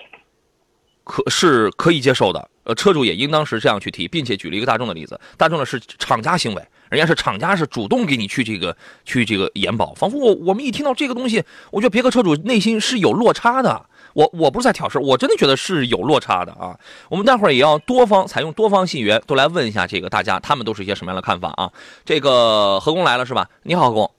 [1.03, 2.49] 可是可以接受的。
[2.63, 13.85] 呃，车主也应当是这样去提，并且举了一个大众的例子，大众呢是厂家行为，人家是厂家是主动给你去这个去这个延保，仿佛我我们一听到这个东西，我觉得别克车主内心是有落差的。
[14.13, 16.77] 我我不是在挑事，我真的觉得是有落差的啊。
[17.09, 21.71] 我们待会儿也要多方采用多方信源，都来问一下这个大家，他们都是一些什么样的看法啊？
[22.05, 23.49] 这个何工来了是吧？
[23.63, 24.11] 你好，何工。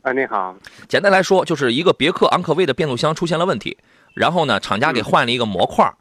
[0.00, 0.56] 啊，你好，
[0.88, 3.76] 简单来说，就是一个别克昂科威的变速箱出现了问题，
[4.14, 5.94] 然后呢，厂家给换了一个模块儿，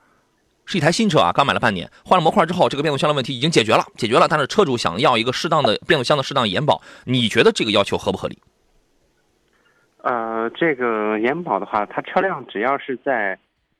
[0.65, 4.27] 是一台新车啊，刚买了半年，换了模块之后，这个变速箱的问题已经解决了，解决了。
[4.27, 8.37] 但是车主想要一个适当的变速箱的适当延保，你觉得这个要求合不合理？
[10.01, 13.37] 呃，这个延保的话，它车辆只要是在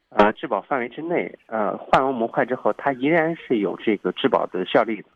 [0.10, 5.08] 呃质保范围之内，呃换完模块之后，它依然是有这个质保的效力的。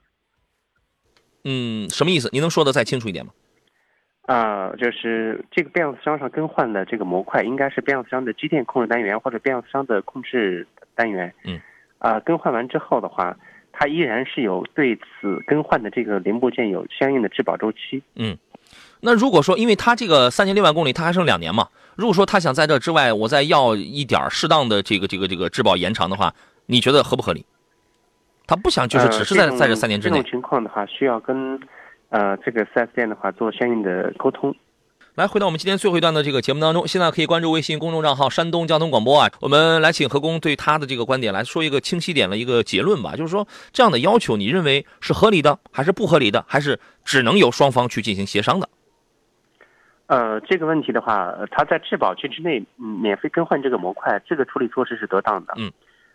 [1.46, 2.30] 嗯，什么意思？
[2.32, 3.32] 您能说的再清楚一点吗？
[4.28, 10.68] 啊、就是这个变速箱上更换的这个模块，应该是变速箱的机电控制单元或者变速箱的控制
[11.00, 11.34] 单元。
[11.46, 11.60] 嗯。
[11.98, 13.36] 啊、更换完之后的话，
[13.74, 18.02] 它依然是有对此更换的这个零部件有相应的质保周期。
[18.16, 18.38] 嗯
[19.02, 26.34] 那如果说，因为它这个三年六万公里，它还剩两年嘛，如果说他想在这之外，我再要一点儿适当的这个这个这个质保延长的话，
[26.68, 27.46] 你觉得合不合理？
[28.46, 31.60] 他不想就是只是在、呃、在这三年之内这种情况的话，需要跟
[32.10, 34.56] 呃这个 4S 店的话做相应的沟通。
[35.20, 39.30] 来，回到我们今天最后一段的这个节目当中，现在可以关注微信公众账号“山东交通广播”啊。
[39.42, 48.70] 我们来请何工对他的这个观点来说一个清晰点的一个结论吧，就是说这样的要求，你认为是合理的，还是不合理的，还是只能由双方去进行协商的？
[50.08, 55.54] 呃，这个问题的话，呃它在质保期之内、嗯、免费更换这个模块，这个处理措施是得当的。
[55.58, 55.70] 嗯，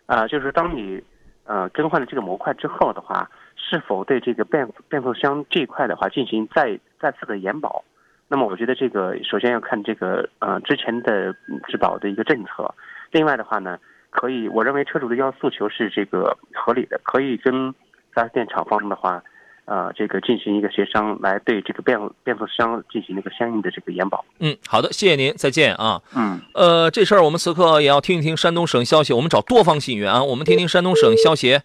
[0.07, 0.99] 啊、就是当你
[1.43, 7.83] 呃更换了这个模块之后的话，是否对这个变变速箱这一块的话进行再再次的延保？
[8.27, 12.73] 那么我觉得这个首先要看这个呃之前的嗯质保的一个政策，
[13.11, 13.77] 另外的话呢，
[14.09, 17.73] 可以我认为车主的要诉求是这个合理的，可以跟
[18.13, 19.23] 4S 店厂方的话。
[19.67, 24.23] 呃，这个进行一个协商，来对这个变变速箱进行一个相应的这个延保。
[24.37, 25.99] 嗯，好的，谢谢您，再见啊。
[26.15, 31.63] 嗯，呃，这事儿我们此刻也要听一听山东省消协，我们找多方信源啊，我们听听山东省消协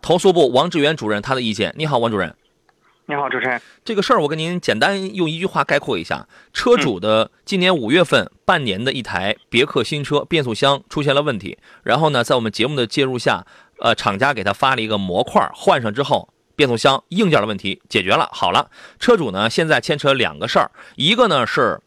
[0.00, 1.74] 投诉部王志远主任他的意见。
[1.76, 2.32] 你好，王主任。
[3.12, 3.60] 你好，主持人。
[3.84, 13.44] 这个事儿我跟您简单用一句话概括一下：车主的今年五月份半年的一台别克新车变速箱出现了问题，然后呢，在我们节目的介入下，
[13.80, 16.30] 呃，厂家给他发了一个模块，换上之后。
[16.54, 21.80] 变速箱硬件的问题解决了，好了，车主呢现在牵扯两个事儿，一个呢是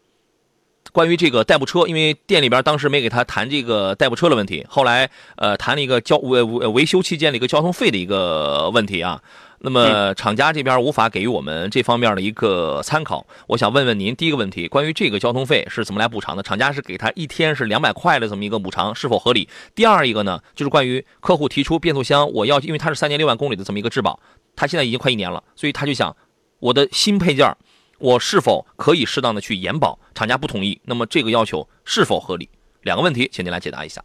[0.92, 9.22] 关于这个代步车，因为店里边当时没给他谈这个代步车的问题，后来呃谈了一个交维维修期间的一个交通费的一个问题啊。
[9.60, 16.42] 那么厂家这边无法给予我们这方面的一个参考，我想问问您，第一个问题，关于这个交通费是怎么来补偿的？
[16.42, 19.48] 厂家是给他一天是两百块的这么一个补偿，是否合理？
[19.74, 24.20] 第二一个呢，就是关于客户提出变速箱，我要因为它是三年六万公里的这么一个质保，
[24.54, 26.14] 他现在已经快一年了，所以他就想
[26.60, 27.56] 我的新配件，
[27.98, 29.98] 我是否可以适当的去延保？
[30.14, 32.48] 厂家不同意，那么这个要求是否合理？
[32.82, 34.04] 两个问题，请您来解答一下。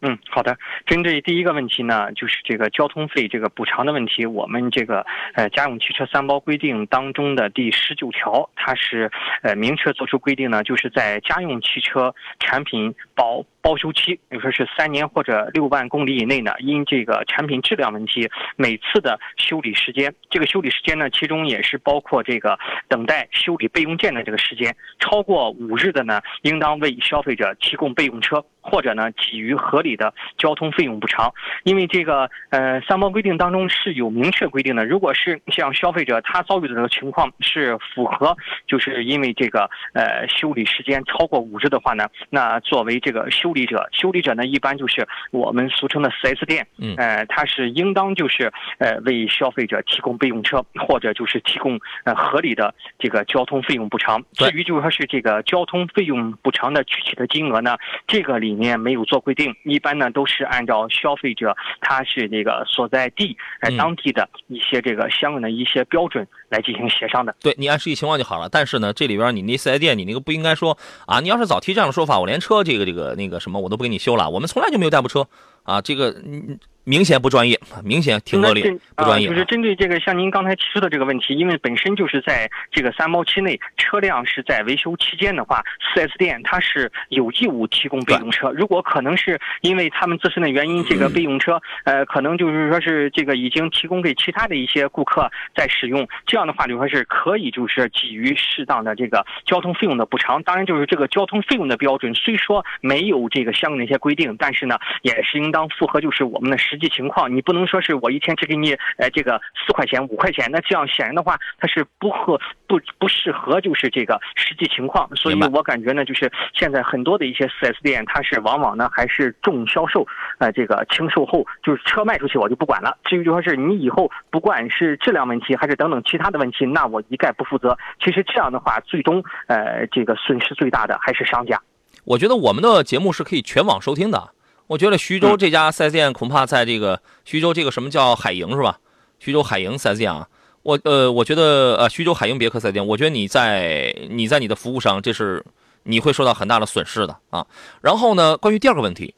[0.00, 0.56] 嗯，好的。
[0.86, 9.10] 针对第一个问题呢，就是这个交通费这个补偿的问题，我们这个呃家用汽车三包规定当中的第十九条，它是
[9.42, 22.58] 呃明确作出规定呢，就是在家用汽车产品保保修期，比如说是三年或者六万公里以内呢，因这个产品质量问题，每次的修理时间，这个修理时间呢，其中也是包括这个
[22.88, 31.30] 等待修理备用件的这个时间，超过五日的呢，应当为消费者提供备用车，或者呢给予合理的交通费用补偿。
[31.64, 38.34] 因为这个呃三包规定当中是有明确规定的，如果是像消费者他遭遇的这个情况是符合，
[38.66, 46.94] 就是因为这个呃修理时间超过五日的话呢，那作为这个修理者，修理者呢一般就是我们俗称的 4S 店，嗯。
[46.96, 54.22] 呃，它是应当就是呃为消费者提供备用车，或者就是提供呃合理的这个交通费用补偿。
[54.32, 63.76] 至于就是说是这个交通费用补偿的具体的金额呢，这个里面没有做规定，一般呢都是按照消费者他是那个所在地呃嗯。
[63.76, 67.34] 当地的一些这个相应的一些标准来进行协商的。
[67.40, 68.48] 对你按实际情况就好了。
[68.48, 70.76] 但是呢，这里边你那四 S 店，你那个不应该说
[71.06, 74.28] 啊，你要是早提这样的说法，我连车这个这个那个什么我都不给你修了。
[74.30, 75.26] 我们从来就没有代步车
[75.62, 76.56] 啊，这个你
[76.88, 78.62] 明显不专业，明显挺恶劣
[78.96, 79.30] 不专业、啊。
[79.30, 85.62] 就是针对这个像您刚才提出的这个问题，因为本身就是在这个三包期内，车辆是在维修期间的话
[85.94, 88.50] ，4S 店它是有义务提供备用车。
[88.52, 100.42] 如果可能是因为他们自身的原因，这个备用车呃可能就是说是这个已经提供给其他的一些顾客在使用，这样的话就说是可以就是给予适当的这个交通费用的补偿。
[100.42, 107.34] 当然就是这个交通费用的标准虽说没有这个相应的一些规定，但是呢也是应当符合就是我们的实际情况。
[107.34, 115.08] 你不能说是我一天只给你呃这个四块钱五块钱，那这样显然的话它是不合不不适合就是这个实际情况。
[115.16, 120.06] 所以我感觉呢，就是现在很多的一些 4S 店，它是往往呢还是重销售，
[120.38, 122.96] 呃这个轻售后，就是车卖出去我就不管了。
[123.04, 127.76] 至于就说是你以后不管是质量问题还是等等其他的问题，那我一概不负责。
[128.02, 131.60] 其实这样的话，最终呃这个损失最大的还是商家。
[132.04, 134.30] 我觉得我们的节目是可以全网收听的。
[134.68, 138.78] 我觉得徐州这家 4S 店恐怕在这个徐州这个什么叫海盈是吧？
[139.18, 140.28] 徐州海盈 4S 店啊，
[140.62, 145.44] 我呃，我觉得呃，徐州海盈别克 4S 店，我觉得你在你在你的服务上，这是
[145.82, 147.44] 你会受到很大的损失的啊。
[147.80, 149.14] 然后呢，关于第二个问题，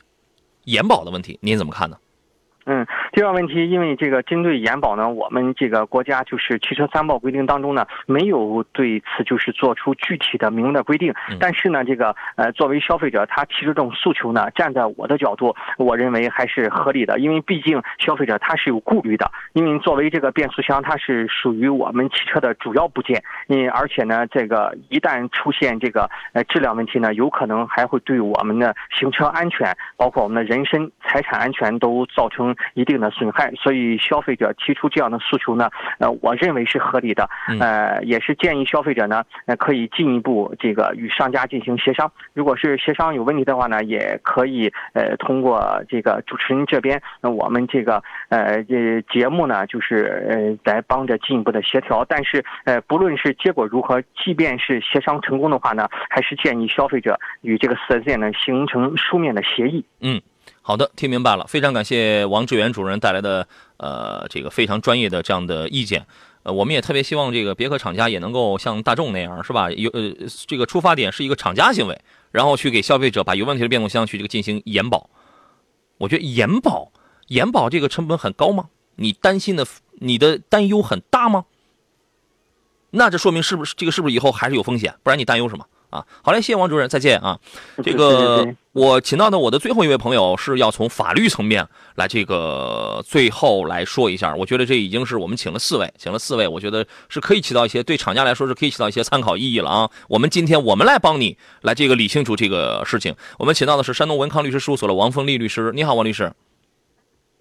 [0.65, 1.99] 延保的问题，您怎么看呢？
[2.67, 11.13] 嗯，第二个问题，因为这个针对延保呢，我们这个国家就是汽车三保规定当中呢，没有对此就是做出具体的明文的规定。
[11.29, 33.11] 嗯但是呢，这个呃，作为消费者，他提出这种诉求呢，站在我的角度，我认为还是合理的，因为毕竟消费者他是有顾虑的，因为作为这个变速箱，它是属于我们汽车的主要部件，嗯，而且呢，这个一旦出现这个呃质量问题呢，有可能还会对我们的行车安全，包括我们的人身财产安全都造成一定的。
[33.11, 37.29] 定的损害，所以消费者提出这样的诉求呢，呃，我认为是合理的，
[37.59, 42.13] 呃，也是建议消费者呢，呃，可以进一步这个与商家进行协商。
[42.35, 52.05] 如果是协商有问题的话呢，也可以呃通过这个主持人这边，那我们这个呃这节目呢，就是呃来帮着进一步的协调。
[52.07, 59.85] 但是呃不论是结果如何，即便是协商成功的话呢，还是建议消费者与这个四 S 店呢形成书面的协议。
[60.01, 60.21] 嗯。
[60.71, 63.45] 好的，听明白了，非常感谢王志远主任带来的
[63.79, 66.07] 呃这个非常专业的这样的意见，
[66.45, 69.69] 呃，我们也特别希望这个别克厂家也能够像大众那样，是吧？
[69.73, 70.13] 有呃
[70.47, 72.01] 这个出发点是一个厂家行为，
[72.31, 75.11] 然后去给消费者把有问题的变速箱去这个进行延保。
[75.99, 76.93] 我觉得延保
[77.27, 78.69] 延保这个成本很高吗？
[78.95, 81.47] 你担心的你的担忧很大吗？
[82.93, 84.95] 那这说明是不是这个是不是以后还是有风险？
[85.03, 85.67] 不然你担忧什么？
[85.91, 87.41] 啊，好嘞，谢谢王主任，再见啊。
[87.83, 91.67] 这个我请到的我的最后一位朋友是要从法律层面
[91.97, 94.33] 来这个最后来说一下。
[94.37, 99.91] 我觉得这已经是我们请了四位，请了四位，我觉得是可以起到一些对厂家来说是可以起到一些参考意义了啊。
[100.09, 103.13] 我们今天我们来帮你来这个理清楚这个事情。
[103.39, 106.33] 我们请到的是山东文康律师事务所的王峰丽律师，你好，王律师。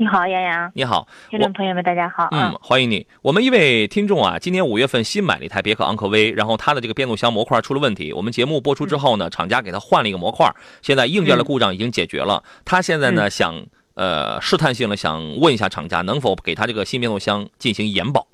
[0.02, 0.72] 你好，杨洋。
[0.76, 2.30] 你好，听众朋友们，大家好。
[2.32, 3.06] 嗯，欢迎你。
[3.22, 8.14] 我们一位听众啊，今年五月份新买了一台别克昂科威，然后他的这个变速箱模块出了问题。
[8.14, 10.50] 我们节目播出之后呢，厂家给他换了一个模块，
[10.82, 12.42] 现在硬件的故障已经解决了。
[12.64, 13.62] 他现在呢，想
[13.96, 18.26] 呃试探性的想问一下厂家，能否给他这个新变速箱进行延保？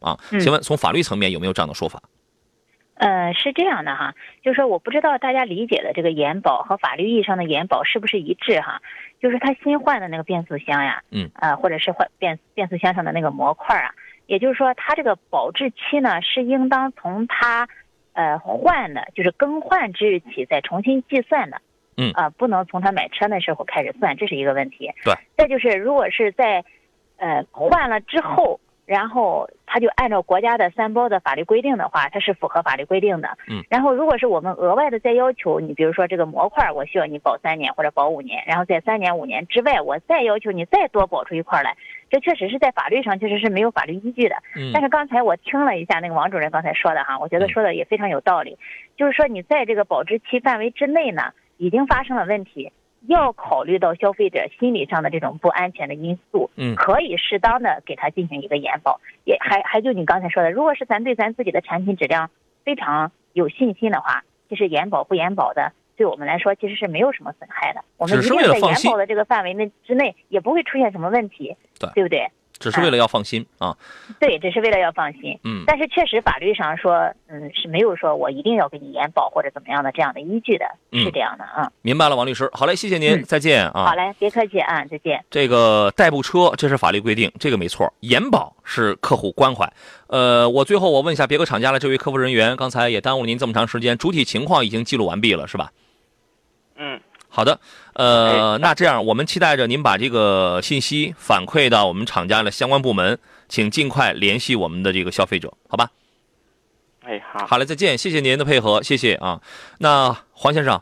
[0.00, 2.02] 啊，请问从法律层面有没有这样的说法？
[2.96, 8.80] 呃，是这样的哈，就是说我不知道大家理解的这个延保和法律意义上的延保是不是一致哈？
[9.20, 13.90] 就是他新换的那个变速箱呀，嗯，呃，或者是换变变速箱上的那个模块啊，
[14.26, 17.68] 也就是说，它这个保质期呢是应当从它
[18.12, 21.60] 呃换的，就是更换之日起再重新计算的，
[21.96, 24.92] 嗯，啊，不能从他买车那时候开始算，这是一个问题。
[25.04, 25.14] 对。
[25.36, 26.64] 再就是，如果是在
[27.16, 28.60] 呃换了之后。
[28.86, 33.28] 然后他就按照国家的三包的法律规定的话，它是符合法律规定的。
[33.48, 33.62] 嗯。
[33.70, 41.76] 然后如果是我们额外的再要求你，比如说这个模块，我需要你保三年或者保五年，然后在三年五年之外，我再要求你再多保出一块来，
[42.10, 44.36] 这确实是在法律上确实是没有法律依据的。
[44.56, 44.70] 嗯。
[44.72, 48.58] 但是刚才我听了一下那个王主任刚才说的哈，我觉得说的也非常有道理，
[48.96, 52.70] 就是说你在这个保质期范围之内呢，已经发生了问题。
[53.06, 62.30] 要考虑到消费者心理上的这种不安全的因素，嗯，可以适当的给他进行一个延保，也还还就你刚才说的，如果是咱对咱自己的产品质量
[62.64, 67.84] 非常有信心的话，其实延保不延保的，对我们来说其实是没有什么损害的。
[67.96, 72.30] 我们一定在延保的这个范围内之内，也不会出现什么问题，对，对不对？
[72.64, 73.76] 只是为了要放心啊，
[74.18, 75.38] 对，只是为了要放心。
[75.44, 81.70] 嗯，但是确实法律上说，嗯，是没有说我一定要给你延保或者怎么样的这样的依据的，是这样的啊。
[81.82, 83.84] 明白了，王律师，好嘞，谢谢您，再见啊。
[83.84, 85.22] 好嘞，别客气啊，再见。
[85.30, 89.70] 这个代步车这是法律规定，这个没错，延保是客户关怀。
[90.06, 95.70] 呃，我最后我问一下别克厂家的这位客服人员，刚才也耽误了您这么长时间，主体情况已经记录完毕了，是吧？
[96.76, 96.98] 嗯。
[97.34, 97.58] 好的，
[97.94, 103.18] 呃，那这样我们期待着您把这个信息反馈到我们厂家的相关部门，
[103.48, 105.90] 请尽快联系我们的这个消费者，好吧？
[107.02, 109.40] 哎，好，好嘞，再见，谢谢您的配合，谢谢啊。
[109.78, 110.80] 那黄先生，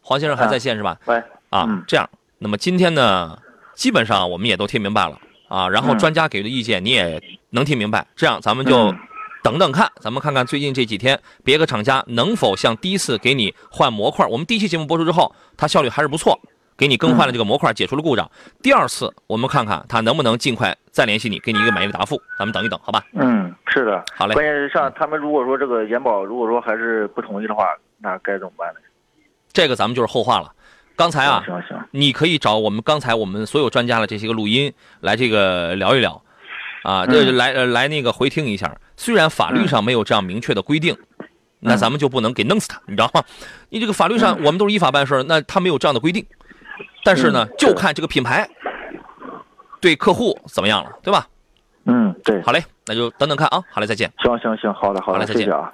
[0.00, 0.96] 黄先生还在线是吧？
[1.06, 2.08] 喂，啊，这样，
[2.38, 3.36] 那么今天呢，
[3.74, 5.18] 基本上我们也都听明白了
[5.48, 8.94] 啊，然后专家给的意见你也能听明白，这样咱们就。
[9.42, 16.38] 等等看，咱们看看最近这几天别克厂家能否像第一次给你换模块，我们第一期节目播出之后，它效率还是不错，
[16.76, 18.30] 给你更换了这个模块，解除了故障。
[18.62, 22.20] 第二次我们看看它能不能尽快再联系你，给你一个满意的答复。
[22.38, 23.02] 咱们等一等，好吧？
[23.14, 24.34] 嗯，是的，好嘞。
[24.34, 27.64] 关键是像他们如果说这个延保，如果说还是不同意的话，
[27.98, 28.80] 那该怎么办呢？
[29.52, 30.52] 这个咱们就是后话了。
[30.96, 34.70] 刚才啊，行行，你可以找我们刚才我们所有专家的这些个录音
[35.00, 36.22] 来这个聊一聊。
[36.82, 38.74] 啊，这来呃来那个回听一下。
[38.96, 40.96] 虽然法律上没有这样明确的规定，
[41.58, 43.22] 那咱们就不能给弄死他，你知道吗？
[43.68, 46.24] 你这个法律上我们都是依法办事，那他没有这样的规定。
[47.04, 48.48] 但是呢，就看这个品牌
[49.80, 51.26] 对客户怎么样了，对吧？
[51.84, 52.42] 嗯，对。
[52.42, 53.62] 好嘞，那就等等看啊。
[53.70, 54.10] 好嘞，再见。
[54.18, 55.72] 行行行，好的好的，再见啊。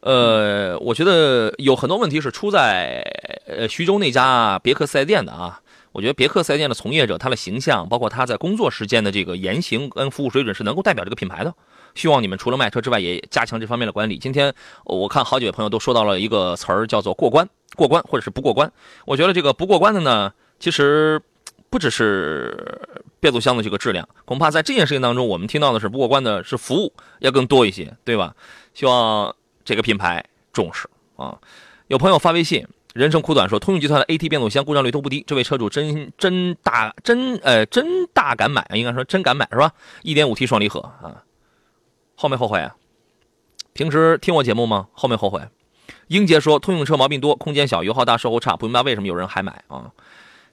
[0.00, 3.02] 呃，我觉得有很多问题是出在
[3.46, 5.60] 呃徐州那家别克四 S 店的啊。
[5.92, 11.52] 我觉得别克四 S 店的从业者，他的形象，包括他在工作时间的这个言行跟服务水准，是能够代表这个品牌的。
[11.96, 14.16] 希望你们除了卖车之外，也加强这方面的管理。
[14.16, 18.72] 今天我看好几位朋友都说到了一个词儿，叫做过关、过关或者是不过关。
[19.04, 21.20] 我觉得这个不过关的呢，其实
[21.68, 22.80] 不只是
[23.18, 28.36] 变速箱的这个质量，恐怕在这件事情当中，我们听到的是不过关的是服务要更多一些，对吧？
[28.74, 29.34] 希望
[29.64, 31.36] 这个品牌重视啊。
[31.88, 32.64] 有朋友发微信。
[32.94, 39.72] 人生苦短说，通用集团的 AT 变速箱故障率都不低，这位车主真真大真呃真大敢买，应该说真敢买是吧
[40.02, 41.22] ？1.5T 双离合啊，
[42.16, 42.74] 后没后悔啊？
[43.72, 44.88] 平时听我节目吗？
[44.92, 45.40] 后没后悔？
[46.08, 49.90] 英杰说，通用车毛病多，空间小，油耗大，售后差，不明白为什么有人还买啊？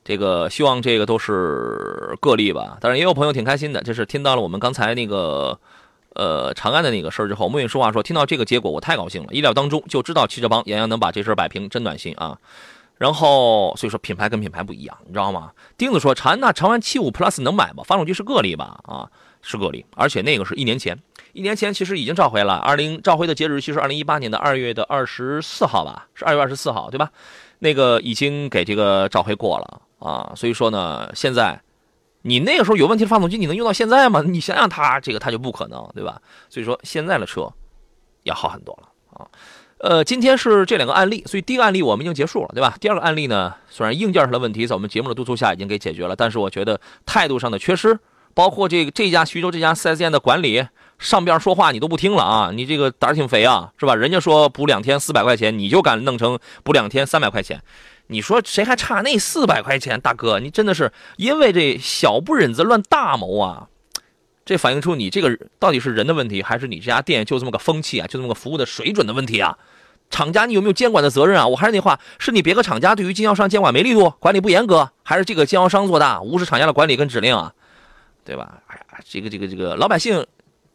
[0.03, 5.59] 这个希望这个都是个例吧，当然也有朋友挺开心的，就是听到了我们刚才那个。
[6.17, 12.37] 呃，长安的那个事儿之后，莫允说话说，听到这个结果我太高兴了，意料当中就知道汽车帮杨洋能把这事儿摆平，真暖心啊。
[12.97, 15.51] 然后所以说品牌跟品牌不一样，你知道吗？
[15.77, 17.83] 钉子说长安那长安七五 Plus 能买吗？
[17.85, 18.79] 发动机是个例吧？
[18.83, 19.07] 啊，
[19.43, 20.97] 是个例，而且那个是一年前，
[21.33, 26.07] 一年前其实已经召回了，二零召回的截止日期是二零一八年的二月的二十四号吧？
[26.15, 27.11] 是二月二十四号对吧？
[27.59, 31.61] 那个已经给这个召回过了啊，所以说呢，现在。
[32.27, 34.21] 你那个时候有问题的发动机，你能用到现在吗？
[34.21, 36.21] 你想想，它这个它就不可能，对吧？
[36.49, 37.49] 所以说现在的车
[38.23, 39.25] 要好很多了啊。
[39.79, 42.75] 呃，今天是这两个案例，所以第一个案例我们已经结束了，对吧？
[42.81, 47.97] 第二个案例呢，虽然硬件上的问题在我们节目的督促下已经给解决了，但是我觉得态度上的缺失，
[48.33, 50.67] 包括这个这家徐州这家 4S 店的管理
[50.99, 53.95] 上边说话你都不听了啊，你这个胆儿挺肥啊，是吧？
[53.95, 57.61] 人家说补两天四百块钱，你就敢弄成补两天三百块钱。
[58.07, 59.99] 你说谁还差那四百块钱？
[59.99, 63.67] 大哥，你真的是因为这小不忍则乱大谋啊！
[64.45, 69.57] 这反映出你这个到底是人的问题，还是你这家店就这么个风气啊，就这么个服务的水准的问题啊？
[70.09, 71.45] 厂家你有没有监管的责任啊？
[71.45, 77.53] 我还是那话，是你别个厂家对于经销商监管没力度，管理不严格，还是这个经销商做大，无视厂家的管理跟指令啊？
[78.23, 78.61] 对吧？
[78.67, 80.25] 哎呀，这个这个这个老百姓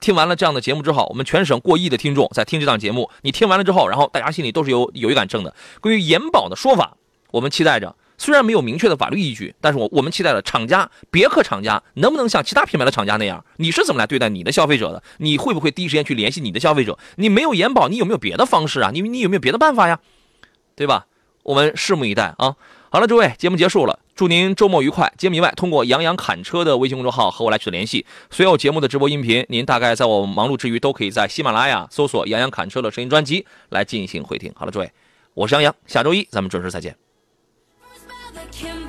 [0.00, 5.54] 听完了这样的节目之后，我们全省过亿的听众在听这档节目，你听完了之后，然后大家心里都是有有一杆秤的。
[5.80, 6.98] 关于延保的说法。
[7.32, 13.44] 我们期待着，虽然没有明确的法律依据，但是我我们期待着厂家别克厂家能不能像其他品牌的厂家那样？
[13.56, 15.02] 你是怎么来对待你的消费者的？
[15.16, 16.96] 你会不会第一时间去联系你的消费者？
[17.16, 18.90] 你没有延保，你有没有别的方式啊？
[18.92, 19.98] 你你有没有别的办法呀？
[20.76, 21.06] 对吧？
[21.42, 22.54] 我们拭目以待啊！
[22.88, 25.12] 好了，诸位，节目结束了，祝您周末愉快。
[25.18, 28.06] 节目以外，通过杨洋侃车的微信公众号和我来取得联系。
[28.30, 34.52] 所有节目的直播音频，您大概在我忙碌之余，都可以在喜马拉雅搜索“杨洋侃车”的声音专辑来进行回听。
[34.54, 34.92] 好了，诸位，
[35.34, 36.94] 我是杨洋，下周一咱们准时再见。
[38.34, 38.81] the him.